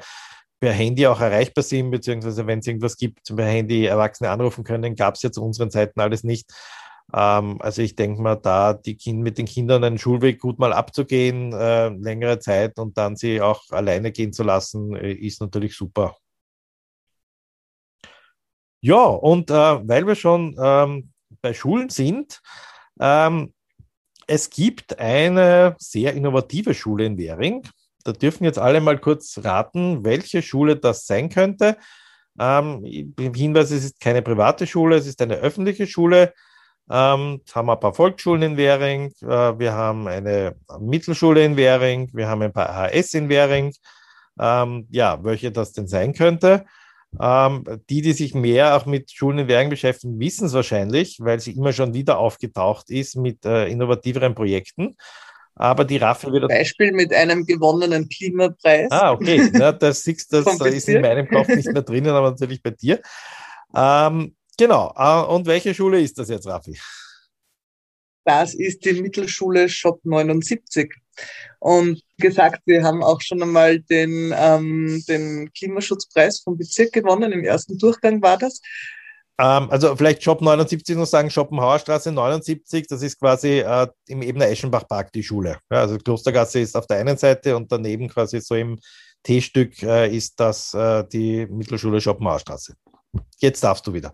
per 0.60 0.72
Handy 0.72 1.06
auch 1.06 1.20
erreichbar 1.20 1.64
sind, 1.64 1.90
beziehungsweise 1.90 2.46
wenn 2.46 2.60
es 2.60 2.66
irgendwas 2.66 2.96
gibt, 2.96 3.34
per 3.34 3.46
Handy 3.46 3.84
Erwachsene 3.84 4.30
anrufen 4.30 4.64
können, 4.64 4.94
gab 4.94 5.14
es 5.14 5.22
ja 5.22 5.32
zu 5.32 5.42
unseren 5.44 5.70
Zeiten 5.70 6.00
alles 6.00 6.24
nicht. 6.24 6.52
Ähm, 7.14 7.60
also 7.60 7.82
ich 7.82 7.96
denke 7.96 8.22
mal, 8.22 8.36
da 8.36 8.74
die 8.74 8.96
kind, 8.96 9.20
mit 9.20 9.38
den 9.38 9.46
Kindern 9.46 9.84
einen 9.84 9.98
Schulweg 9.98 10.40
gut 10.40 10.58
mal 10.58 10.72
abzugehen, 10.72 11.52
äh, 11.52 11.88
längere 11.88 12.38
Zeit 12.38 12.78
und 12.78 12.96
dann 12.98 13.16
sie 13.16 13.40
auch 13.40 13.62
alleine 13.70 14.12
gehen 14.12 14.32
zu 14.32 14.42
lassen, 14.42 14.94
äh, 14.96 15.12
ist 15.12 15.40
natürlich 15.40 15.76
super. 15.76 16.16
Ja, 18.80 19.04
und 19.04 19.50
äh, 19.50 19.54
weil 19.54 20.06
wir 20.06 20.16
schon 20.16 20.56
ähm, 20.60 21.12
bei 21.40 21.54
Schulen 21.54 21.88
sind, 21.88 22.40
ähm, 23.00 23.52
es 24.26 24.50
gibt 24.50 24.98
eine 24.98 25.76
sehr 25.78 26.14
innovative 26.14 26.74
Schule 26.74 27.04
in 27.06 27.18
Währing. 27.18 27.62
Da 28.04 28.12
dürfen 28.12 28.44
jetzt 28.44 28.58
alle 28.58 28.80
mal 28.80 28.98
kurz 28.98 29.38
raten, 29.44 30.04
welche 30.04 30.42
Schule 30.42 30.76
das 30.76 31.06
sein 31.06 31.28
könnte. 31.28 31.76
Ähm, 32.38 32.84
Hinweis, 32.84 33.70
es 33.70 33.84
ist 33.84 34.00
keine 34.00 34.22
private 34.22 34.66
Schule, 34.66 34.96
es 34.96 35.06
ist 35.06 35.20
eine 35.22 35.36
öffentliche 35.36 35.86
Schule. 35.86 36.32
Ähm, 36.90 37.40
haben 37.54 37.66
wir 37.66 37.72
ein 37.74 37.80
paar 37.80 37.94
Volksschulen 37.94 38.42
in 38.42 38.56
Währing, 38.56 39.12
äh, 39.22 39.58
wir 39.58 39.72
haben 39.72 40.08
eine 40.08 40.56
Mittelschule 40.80 41.44
in 41.44 41.56
Währing, 41.56 42.10
wir 42.12 42.28
haben 42.28 42.42
ein 42.42 42.52
paar 42.52 42.74
HS 42.74 43.14
in 43.14 43.28
Währing. 43.28 43.72
Ähm, 44.40 44.86
ja, 44.90 45.22
welche 45.22 45.52
das 45.52 45.72
denn 45.72 45.86
sein 45.86 46.14
könnte. 46.14 46.64
Ähm, 47.20 47.64
die, 47.90 48.00
die 48.00 48.12
sich 48.12 48.34
mehr 48.34 48.74
auch 48.76 48.86
mit 48.86 49.10
Schulen 49.10 49.40
in 49.40 49.48
Währing 49.48 49.68
beschäftigen, 49.68 50.18
wissen 50.18 50.46
es 50.46 50.54
wahrscheinlich, 50.54 51.18
weil 51.20 51.40
sie 51.40 51.52
immer 51.52 51.72
schon 51.72 51.92
wieder 51.92 52.18
aufgetaucht 52.18 52.88
ist 52.88 53.16
mit 53.16 53.44
äh, 53.44 53.66
innovativeren 53.66 54.34
Projekten. 54.34 54.96
Aber 55.54 55.84
die 55.84 55.98
Raffe 55.98 56.32
wird. 56.32 56.48
Beispiel 56.48 56.92
mit 56.92 57.12
einem 57.12 57.44
gewonnenen 57.44 58.08
Klimapreis. 58.08 58.90
Ah, 58.90 59.12
okay. 59.12 59.50
Ja, 59.52 59.72
das, 59.72 60.02
das 60.04 60.46
ist 60.64 60.88
in 60.88 61.02
meinem 61.02 61.28
Kopf 61.28 61.48
nicht 61.48 61.70
mehr 61.70 61.82
drinnen, 61.82 62.10
aber 62.10 62.30
natürlich 62.30 62.62
bei 62.62 62.70
dir. 62.70 63.00
Ähm, 63.74 64.34
Genau. 64.62 64.92
Ah, 64.94 65.22
und 65.22 65.44
welche 65.46 65.74
Schule 65.74 66.00
ist 66.00 66.16
das 66.20 66.28
jetzt, 66.28 66.46
Raffi? 66.46 66.78
Das 68.24 68.54
ist 68.54 68.84
die 68.84 68.92
Mittelschule 68.92 69.68
Shop 69.68 69.98
79. 70.04 70.94
Und 71.58 72.00
gesagt, 72.16 72.62
wir 72.66 72.84
haben 72.84 73.02
auch 73.02 73.20
schon 73.20 73.42
einmal 73.42 73.80
den, 73.80 74.32
ähm, 74.36 75.02
den 75.08 75.52
Klimaschutzpreis 75.52 76.42
vom 76.44 76.56
Bezirk 76.56 76.92
gewonnen. 76.92 77.32
Im 77.32 77.42
ersten 77.42 77.76
Durchgang 77.76 78.22
war 78.22 78.38
das. 78.38 78.60
Ähm, 79.36 79.68
also 79.68 79.96
vielleicht 79.96 80.22
Shop 80.22 80.40
79 80.40 80.96
noch 80.96 81.06
sagen, 81.06 81.28
Schopenhauer 81.28 81.80
Straße 81.80 82.12
79, 82.12 82.86
das 82.86 83.02
ist 83.02 83.18
quasi 83.18 83.58
äh, 83.58 83.88
im 84.06 84.22
Ebener 84.22 84.46
Eschenbach-Park 84.46 85.10
die 85.10 85.24
Schule. 85.24 85.58
Ja, 85.72 85.80
also 85.80 85.98
Klostergasse 85.98 86.60
ist 86.60 86.76
auf 86.76 86.86
der 86.86 86.98
einen 86.98 87.16
Seite 87.16 87.56
und 87.56 87.72
daneben 87.72 88.08
quasi 88.08 88.40
so 88.40 88.54
im 88.54 88.78
T-Stück 89.24 89.82
äh, 89.82 90.16
ist 90.16 90.38
das 90.38 90.72
äh, 90.72 91.02
die 91.08 91.48
Mittelschule 91.50 92.00
Schopenhauer 92.00 92.38
Straße. 92.38 92.74
Jetzt 93.38 93.62
darfst 93.64 93.86
du 93.86 93.92
wieder. 93.92 94.12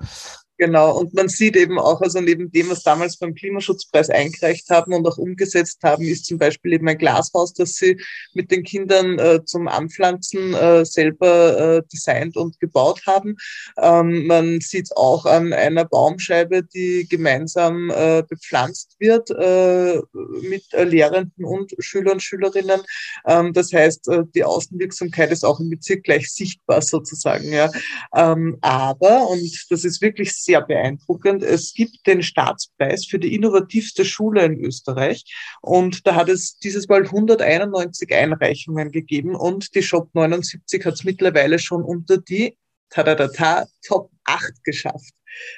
Genau, 0.58 0.98
und 0.98 1.14
man 1.14 1.28
sieht 1.28 1.54
eben 1.54 1.78
auch, 1.78 2.00
also 2.00 2.20
neben 2.20 2.50
dem, 2.50 2.68
was 2.68 2.82
damals 2.82 3.16
beim 3.16 3.32
Klimaschutzpreis 3.32 4.10
eingereicht 4.10 4.68
haben 4.70 4.92
und 4.92 5.06
auch 5.06 5.16
umgesetzt 5.16 5.78
haben, 5.84 6.02
ist 6.02 6.26
zum 6.26 6.36
Beispiel 6.36 6.72
eben 6.72 6.88
ein 6.88 6.98
Glashaus, 6.98 7.54
das 7.54 7.74
sie 7.74 7.96
mit 8.34 8.50
den 8.50 8.64
Kindern 8.64 9.20
äh, 9.20 9.44
zum 9.44 9.68
Anpflanzen 9.68 10.54
äh, 10.54 10.84
selber 10.84 11.76
äh, 11.76 11.82
designt 11.92 12.36
und 12.36 12.58
gebaut 12.58 13.02
haben. 13.06 13.36
Ähm, 13.80 14.26
man 14.26 14.60
sieht 14.60 14.88
auch 14.96 15.26
an 15.26 15.52
einer 15.52 15.84
Baumscheibe, 15.84 16.64
die 16.64 17.06
gemeinsam 17.08 17.90
äh, 17.90 18.24
bepflanzt 18.28 18.96
wird 18.98 19.30
äh, 19.30 20.00
mit 20.42 20.64
Lehrenden 20.72 21.44
und 21.44 21.72
Schülern 21.78 22.18
Schülerinnen. 22.18 22.80
Ähm, 23.26 23.52
das 23.52 23.72
heißt, 23.72 24.08
äh, 24.08 24.22
die 24.34 24.42
Außenwirksamkeit 24.42 25.30
ist 25.30 25.44
auch 25.44 25.60
im 25.60 25.70
Bezirk 25.70 26.02
gleich 26.02 26.32
sichtbar 26.32 26.82
sozusagen. 26.82 27.52
Ja. 27.52 27.70
Ähm, 28.12 28.58
aber, 28.60 29.28
und 29.28 29.66
das 29.70 29.84
ist 29.84 30.02
wirklich 30.02 30.34
sehr 30.48 30.62
beeindruckend. 30.62 31.42
Es 31.42 31.74
gibt 31.74 32.06
den 32.06 32.22
Staatspreis 32.22 33.04
für 33.04 33.18
die 33.18 33.34
innovativste 33.34 34.06
Schule 34.06 34.44
in 34.46 34.64
Österreich 34.64 35.24
und 35.60 36.06
da 36.06 36.14
hat 36.14 36.30
es 36.30 36.58
dieses 36.58 36.88
Mal 36.88 37.02
191 37.02 38.14
Einreichungen 38.14 38.90
gegeben 38.90 39.34
und 39.34 39.74
die 39.74 39.82
Shop 39.82 40.08
79 40.14 40.86
hat 40.86 40.94
es 40.94 41.04
mittlerweile 41.04 41.58
schon 41.58 41.82
unter 41.82 42.16
die 42.16 42.56
tadadata, 42.88 43.66
Top 43.86 44.10
8 44.24 44.64
geschafft. 44.64 45.12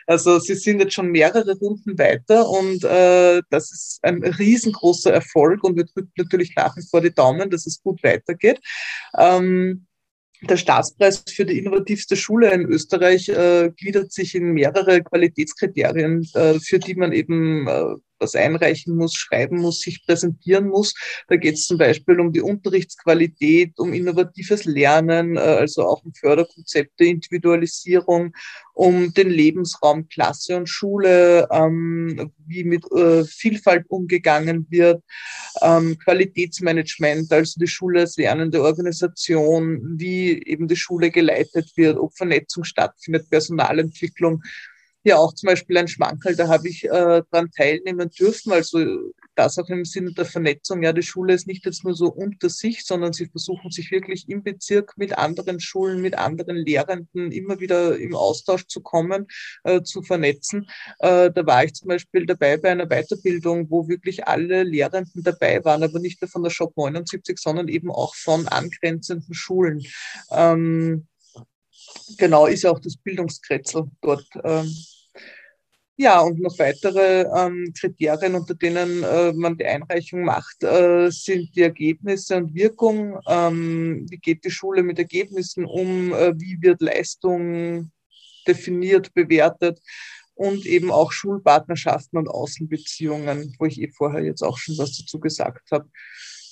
Also 0.08 0.40
sie 0.40 0.56
sind 0.56 0.80
jetzt 0.80 0.94
schon 0.94 1.12
mehrere 1.12 1.56
Runden 1.56 1.96
weiter 1.96 2.50
und 2.50 2.82
äh, 2.82 3.40
das 3.48 3.70
ist 3.70 4.00
ein 4.02 4.24
riesengroßer 4.24 5.12
Erfolg 5.12 5.62
und 5.62 5.76
wir 5.76 5.84
drücken 5.84 6.12
natürlich 6.16 6.54
nach 6.56 6.76
wie 6.76 6.82
vor 6.82 7.00
die 7.00 7.14
Daumen, 7.14 7.48
dass 7.48 7.64
es 7.64 7.80
gut 7.80 8.02
weitergeht. 8.02 8.60
Ähm, 9.16 9.86
der 10.42 10.56
Staatspreis 10.56 11.22
für 11.28 11.44
die 11.44 11.58
innovativste 11.58 12.16
Schule 12.16 12.50
in 12.52 12.62
Österreich 12.62 13.28
äh, 13.28 13.70
gliedert 13.76 14.12
sich 14.12 14.34
in 14.34 14.52
mehrere 14.52 15.02
Qualitätskriterien, 15.02 16.26
äh, 16.34 16.58
für 16.60 16.78
die 16.78 16.94
man 16.94 17.12
eben 17.12 17.68
äh, 17.68 17.94
was 18.20 18.34
einreichen 18.34 18.96
muss, 18.96 19.14
schreiben 19.14 19.58
muss, 19.60 19.80
sich 19.80 20.04
präsentieren 20.04 20.68
muss. 20.68 20.94
Da 21.28 21.36
geht 21.36 21.54
es 21.54 21.66
zum 21.66 21.78
Beispiel 21.78 22.20
um 22.20 22.32
die 22.32 22.42
Unterrichtsqualität, 22.42 23.78
um 23.78 23.92
innovatives 23.92 24.64
Lernen, 24.64 25.36
äh, 25.36 25.40
also 25.40 25.86
auch 25.86 26.04
um 26.04 26.12
Förderkonzepte, 26.14 27.04
Individualisierung, 27.04 28.32
um 28.74 29.12
den 29.12 29.28
Lebensraum 29.28 30.08
Klasse 30.08 30.56
und 30.56 30.68
Schule, 30.68 31.48
ähm, 31.50 32.32
wie 32.46 32.64
mit 32.64 32.84
äh, 32.92 33.24
Vielfalt 33.24 33.84
umgegangen 33.88 34.66
wird, 34.70 35.02
ähm, 35.62 35.98
Qualitätsmanagement, 35.98 37.32
also 37.32 37.60
die 37.60 37.66
Schule 37.66 38.00
als 38.00 38.16
lernende 38.16 38.62
Organisation, 38.62 39.98
wie 39.98 40.42
eben 40.44 40.68
die 40.68 40.76
Schule 40.76 41.10
geleitet 41.10 41.70
wird, 41.76 41.98
ob 41.98 42.16
Vernetzung 42.16 42.64
stattfindet, 42.64 43.28
Personalentwicklung 43.28 44.42
ja 45.04 45.16
auch 45.16 45.34
zum 45.34 45.48
Beispiel 45.48 45.78
ein 45.78 45.88
Schmankerl, 45.88 46.36
da 46.36 46.48
habe 46.48 46.68
ich 46.68 46.84
äh, 46.84 47.22
daran 47.30 47.50
teilnehmen 47.50 48.10
dürfen. 48.10 48.52
Also 48.52 48.78
das 49.34 49.58
auch 49.58 49.68
im 49.68 49.84
Sinne 49.84 50.12
der 50.12 50.26
Vernetzung. 50.26 50.82
Ja, 50.82 50.92
die 50.92 51.02
Schule 51.02 51.34
ist 51.34 51.46
nicht 51.46 51.64
jetzt 51.64 51.84
nur 51.84 51.94
so 51.94 52.08
unter 52.12 52.50
sich, 52.50 52.84
sondern 52.84 53.12
sie 53.12 53.26
versuchen 53.26 53.70
sich 53.70 53.90
wirklich 53.90 54.28
im 54.28 54.42
Bezirk 54.42 54.92
mit 54.96 55.16
anderen 55.16 55.60
Schulen, 55.60 56.02
mit 56.02 56.18
anderen 56.18 56.56
Lehrenden 56.56 57.32
immer 57.32 57.58
wieder 57.60 57.96
im 57.96 58.14
Austausch 58.14 58.66
zu 58.66 58.82
kommen, 58.82 59.26
äh, 59.64 59.82
zu 59.82 60.02
vernetzen. 60.02 60.68
Äh, 60.98 61.30
da 61.30 61.46
war 61.46 61.64
ich 61.64 61.74
zum 61.74 61.88
Beispiel 61.88 62.26
dabei 62.26 62.58
bei 62.58 62.70
einer 62.70 62.86
Weiterbildung, 62.86 63.70
wo 63.70 63.88
wirklich 63.88 64.26
alle 64.26 64.62
Lehrenden 64.64 65.22
dabei 65.22 65.64
waren, 65.64 65.82
aber 65.82 66.00
nicht 66.00 66.20
nur 66.20 66.28
von 66.28 66.42
der 66.42 66.50
Shop 66.50 66.76
79, 66.76 67.38
sondern 67.38 67.68
eben 67.68 67.90
auch 67.90 68.14
von 68.14 68.46
angrenzenden 68.48 69.32
Schulen. 69.32 69.82
Ähm, 70.30 71.06
genau, 72.18 72.46
ist 72.46 72.62
ja 72.62 72.70
auch 72.70 72.80
das 72.80 72.96
Bildungskretzel 72.96 73.84
dort. 74.02 74.26
Ähm, 74.44 74.70
ja, 76.00 76.20
und 76.20 76.40
noch 76.40 76.58
weitere 76.58 77.26
ähm, 77.36 77.74
Kriterien, 77.78 78.34
unter 78.34 78.54
denen 78.54 79.02
äh, 79.02 79.34
man 79.34 79.58
die 79.58 79.66
Einreichung 79.66 80.22
macht, 80.24 80.62
äh, 80.62 81.10
sind 81.10 81.54
die 81.54 81.60
Ergebnisse 81.60 82.38
und 82.38 82.54
Wirkung. 82.54 83.20
Ähm, 83.28 84.06
wie 84.08 84.16
geht 84.16 84.42
die 84.46 84.50
Schule 84.50 84.82
mit 84.82 84.98
Ergebnissen 84.98 85.66
um? 85.66 86.14
Äh, 86.14 86.32
wie 86.40 86.56
wird 86.62 86.80
Leistung 86.80 87.92
definiert, 88.48 89.12
bewertet? 89.12 89.78
Und 90.32 90.64
eben 90.64 90.90
auch 90.90 91.12
Schulpartnerschaften 91.12 92.18
und 92.18 92.28
Außenbeziehungen, 92.28 93.54
wo 93.58 93.66
ich 93.66 93.78
eh 93.78 93.88
vorher 93.88 94.24
jetzt 94.24 94.42
auch 94.42 94.56
schon 94.56 94.78
was 94.78 94.96
dazu 94.96 95.20
gesagt 95.20 95.70
habe. 95.70 95.86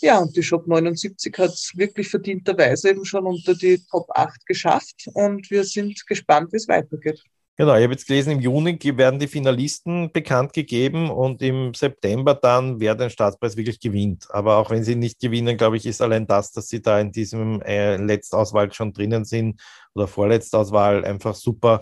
Ja, 0.02 0.18
und 0.18 0.36
die 0.36 0.42
Shop 0.42 0.66
79 0.66 1.34
hat 1.38 1.52
es 1.54 1.72
wirklich 1.74 2.10
verdienterweise 2.10 2.90
eben 2.90 3.06
schon 3.06 3.24
unter 3.24 3.54
die 3.54 3.82
Top 3.90 4.10
8 4.10 4.44
geschafft 4.44 5.08
und 5.14 5.50
wir 5.50 5.64
sind 5.64 6.06
gespannt, 6.06 6.52
wie 6.52 6.58
es 6.58 6.68
weitergeht. 6.68 7.24
Genau, 7.60 7.74
ich 7.74 7.82
habe 7.82 7.92
jetzt 7.94 8.06
gelesen, 8.06 8.30
im 8.34 8.40
Juni 8.40 8.78
werden 8.96 9.18
die 9.18 9.26
Finalisten 9.26 10.12
bekannt 10.12 10.52
gegeben 10.52 11.10
und 11.10 11.42
im 11.42 11.74
September 11.74 12.34
dann, 12.34 12.78
wer 12.78 12.94
den 12.94 13.10
Staatspreis 13.10 13.56
wirklich 13.56 13.80
gewinnt. 13.80 14.28
Aber 14.30 14.58
auch 14.58 14.70
wenn 14.70 14.84
sie 14.84 14.94
nicht 14.94 15.18
gewinnen, 15.18 15.56
glaube 15.56 15.76
ich, 15.76 15.84
ist 15.84 16.00
allein 16.00 16.24
das, 16.28 16.52
dass 16.52 16.68
sie 16.68 16.80
da 16.80 17.00
in 17.00 17.10
diesem 17.10 17.60
äh, 17.62 17.96
Letztauswahl 17.96 18.72
schon 18.72 18.92
drinnen 18.92 19.24
sind 19.24 19.60
oder 19.92 20.06
Vorletztauswahl 20.06 21.04
einfach 21.04 21.34
super 21.34 21.80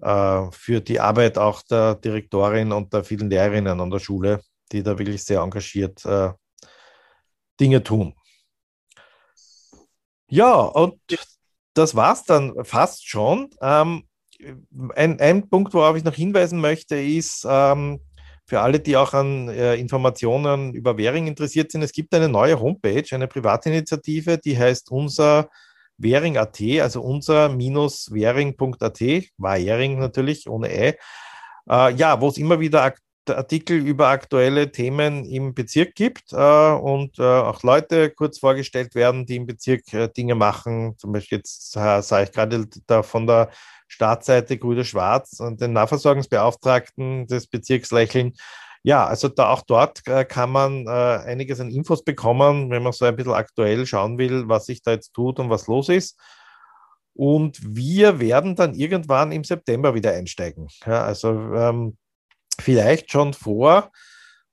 äh, 0.00 0.50
für 0.50 0.80
die 0.80 0.98
Arbeit 0.98 1.38
auch 1.38 1.62
der 1.62 1.94
Direktorin 1.94 2.72
und 2.72 2.92
der 2.92 3.04
vielen 3.04 3.30
Lehrerinnen 3.30 3.80
an 3.80 3.90
der 3.90 4.00
Schule, 4.00 4.40
die 4.72 4.82
da 4.82 4.98
wirklich 4.98 5.22
sehr 5.22 5.40
engagiert 5.40 6.04
äh, 6.04 6.32
Dinge 7.60 7.80
tun. 7.80 8.12
Ja, 10.28 10.62
und 10.62 11.00
das 11.74 11.94
war 11.94 12.14
es 12.14 12.24
dann 12.24 12.54
fast 12.64 13.08
schon. 13.08 13.50
Ähm, 13.60 14.02
ein, 14.94 15.20
ein 15.20 15.48
Punkt, 15.48 15.74
worauf 15.74 15.96
ich 15.96 16.04
noch 16.04 16.14
hinweisen 16.14 16.60
möchte, 16.60 16.96
ist, 16.96 17.46
ähm, 17.48 18.00
für 18.46 18.60
alle, 18.60 18.78
die 18.78 18.96
auch 18.96 19.12
an 19.12 19.48
äh, 19.48 19.74
Informationen 19.74 20.72
über 20.72 20.96
Währing 20.96 21.26
interessiert 21.26 21.72
sind, 21.72 21.82
es 21.82 21.92
gibt 21.92 22.14
eine 22.14 22.28
neue 22.28 22.60
Homepage, 22.60 23.04
eine 23.10 23.26
Privatinitiative, 23.26 24.38
die 24.38 24.56
heißt 24.56 24.90
unser 24.90 25.48
Währing.at, 25.98 26.60
also 26.80 27.02
unser-währing.at, 27.02 29.00
war 29.38 29.56
Währing 29.58 29.98
natürlich, 29.98 30.48
ohne 30.48 30.70
E. 30.70 30.94
Äh, 31.68 31.94
ja, 31.94 32.20
wo 32.20 32.28
es 32.28 32.38
immer 32.38 32.60
wieder 32.60 32.82
Artikel 33.30 33.76
über 33.76 34.08
aktuelle 34.08 34.70
Themen 34.70 35.24
im 35.24 35.54
Bezirk 35.54 35.94
gibt 35.94 36.32
äh, 36.32 36.72
und 36.72 37.18
äh, 37.18 37.22
auch 37.22 37.62
Leute 37.62 38.10
kurz 38.10 38.38
vorgestellt 38.38 38.94
werden, 38.94 39.26
die 39.26 39.36
im 39.36 39.46
Bezirk 39.46 39.92
äh, 39.92 40.08
Dinge 40.08 40.34
machen. 40.34 40.94
Zum 40.98 41.12
Beispiel 41.12 41.38
jetzt 41.38 41.76
äh, 41.76 42.02
sah 42.02 42.22
ich 42.22 42.32
gerade 42.32 42.66
da 42.86 43.02
von 43.02 43.26
der 43.26 43.50
Startseite 43.88 44.58
Grüder 44.58 44.84
Schwarz 44.84 45.40
und 45.40 45.60
den 45.60 45.72
Nahversorgungsbeauftragten 45.72 47.26
des 47.26 47.46
Bezirks 47.46 47.90
lächeln. 47.90 48.34
Ja, 48.82 49.04
also 49.06 49.28
da 49.28 49.50
auch 49.50 49.62
dort 49.62 50.06
äh, 50.06 50.24
kann 50.24 50.50
man 50.50 50.86
äh, 50.86 50.90
einiges 50.90 51.58
an 51.58 51.70
Infos 51.70 52.04
bekommen, 52.04 52.70
wenn 52.70 52.84
man 52.84 52.92
so 52.92 53.04
ein 53.04 53.16
bisschen 53.16 53.32
aktuell 53.32 53.84
schauen 53.84 54.16
will, 54.18 54.48
was 54.48 54.66
sich 54.66 54.82
da 54.82 54.92
jetzt 54.92 55.12
tut 55.12 55.40
und 55.40 55.50
was 55.50 55.66
los 55.66 55.88
ist. 55.88 56.16
Und 57.12 57.58
wir 57.64 58.20
werden 58.20 58.54
dann 58.54 58.74
irgendwann 58.74 59.32
im 59.32 59.42
September 59.42 59.94
wieder 59.94 60.12
einsteigen. 60.12 60.68
Ja, 60.84 61.02
also 61.04 61.30
ähm, 61.30 61.96
vielleicht 62.60 63.10
schon 63.10 63.34
vor 63.34 63.90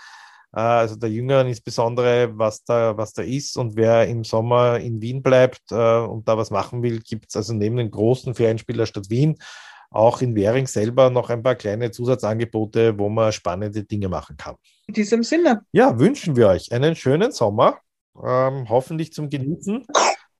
äh, 0.54 0.60
also 0.60 0.96
der 0.96 1.10
Jüngeren 1.10 1.46
insbesondere, 1.46 2.30
was 2.38 2.64
da, 2.64 2.96
was 2.96 3.12
da 3.12 3.22
ist. 3.22 3.58
Und 3.58 3.76
wer 3.76 4.06
im 4.08 4.24
Sommer 4.24 4.78
in 4.80 5.02
Wien 5.02 5.22
bleibt 5.22 5.72
äh, 5.72 5.98
und 5.98 6.26
da 6.26 6.38
was 6.38 6.50
machen 6.50 6.82
will, 6.82 7.00
gibt 7.00 7.26
es 7.28 7.36
also 7.36 7.52
neben 7.52 7.76
den 7.76 7.90
großen 7.90 8.34
Ferienspiel 8.34 8.78
der 8.78 8.86
Stadt 8.86 9.10
Wien 9.10 9.36
auch 9.90 10.20
in 10.20 10.34
Währing 10.34 10.66
selber 10.66 11.10
noch 11.10 11.30
ein 11.30 11.42
paar 11.42 11.54
kleine 11.54 11.90
Zusatzangebote, 11.90 12.98
wo 12.98 13.08
man 13.08 13.32
spannende 13.32 13.84
Dinge 13.84 14.08
machen 14.08 14.36
kann. 14.36 14.56
In 14.86 14.94
diesem 14.94 15.22
Sinne. 15.22 15.62
Ja, 15.72 15.98
wünschen 15.98 16.36
wir 16.36 16.48
euch 16.48 16.72
einen 16.72 16.94
schönen 16.94 17.32
Sommer, 17.32 17.78
ähm, 18.22 18.68
hoffentlich 18.68 19.12
zum 19.12 19.28
Genießen, 19.28 19.86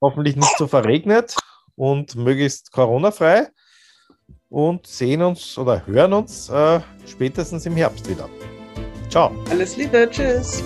hoffentlich 0.01 0.35
nicht 0.35 0.57
so 0.57 0.67
verregnet 0.67 1.35
und 1.75 2.15
möglichst 2.15 2.71
Corona-frei 2.71 3.47
und 4.49 4.87
sehen 4.87 5.21
uns 5.21 5.57
oder 5.57 5.85
hören 5.85 6.13
uns 6.13 6.49
äh, 6.49 6.79
spätestens 7.05 7.65
im 7.65 7.75
Herbst 7.75 8.09
wieder. 8.09 8.29
Ciao. 9.09 9.31
Alles 9.49 9.77
Liebe, 9.77 10.07
tschüss. 10.09 10.63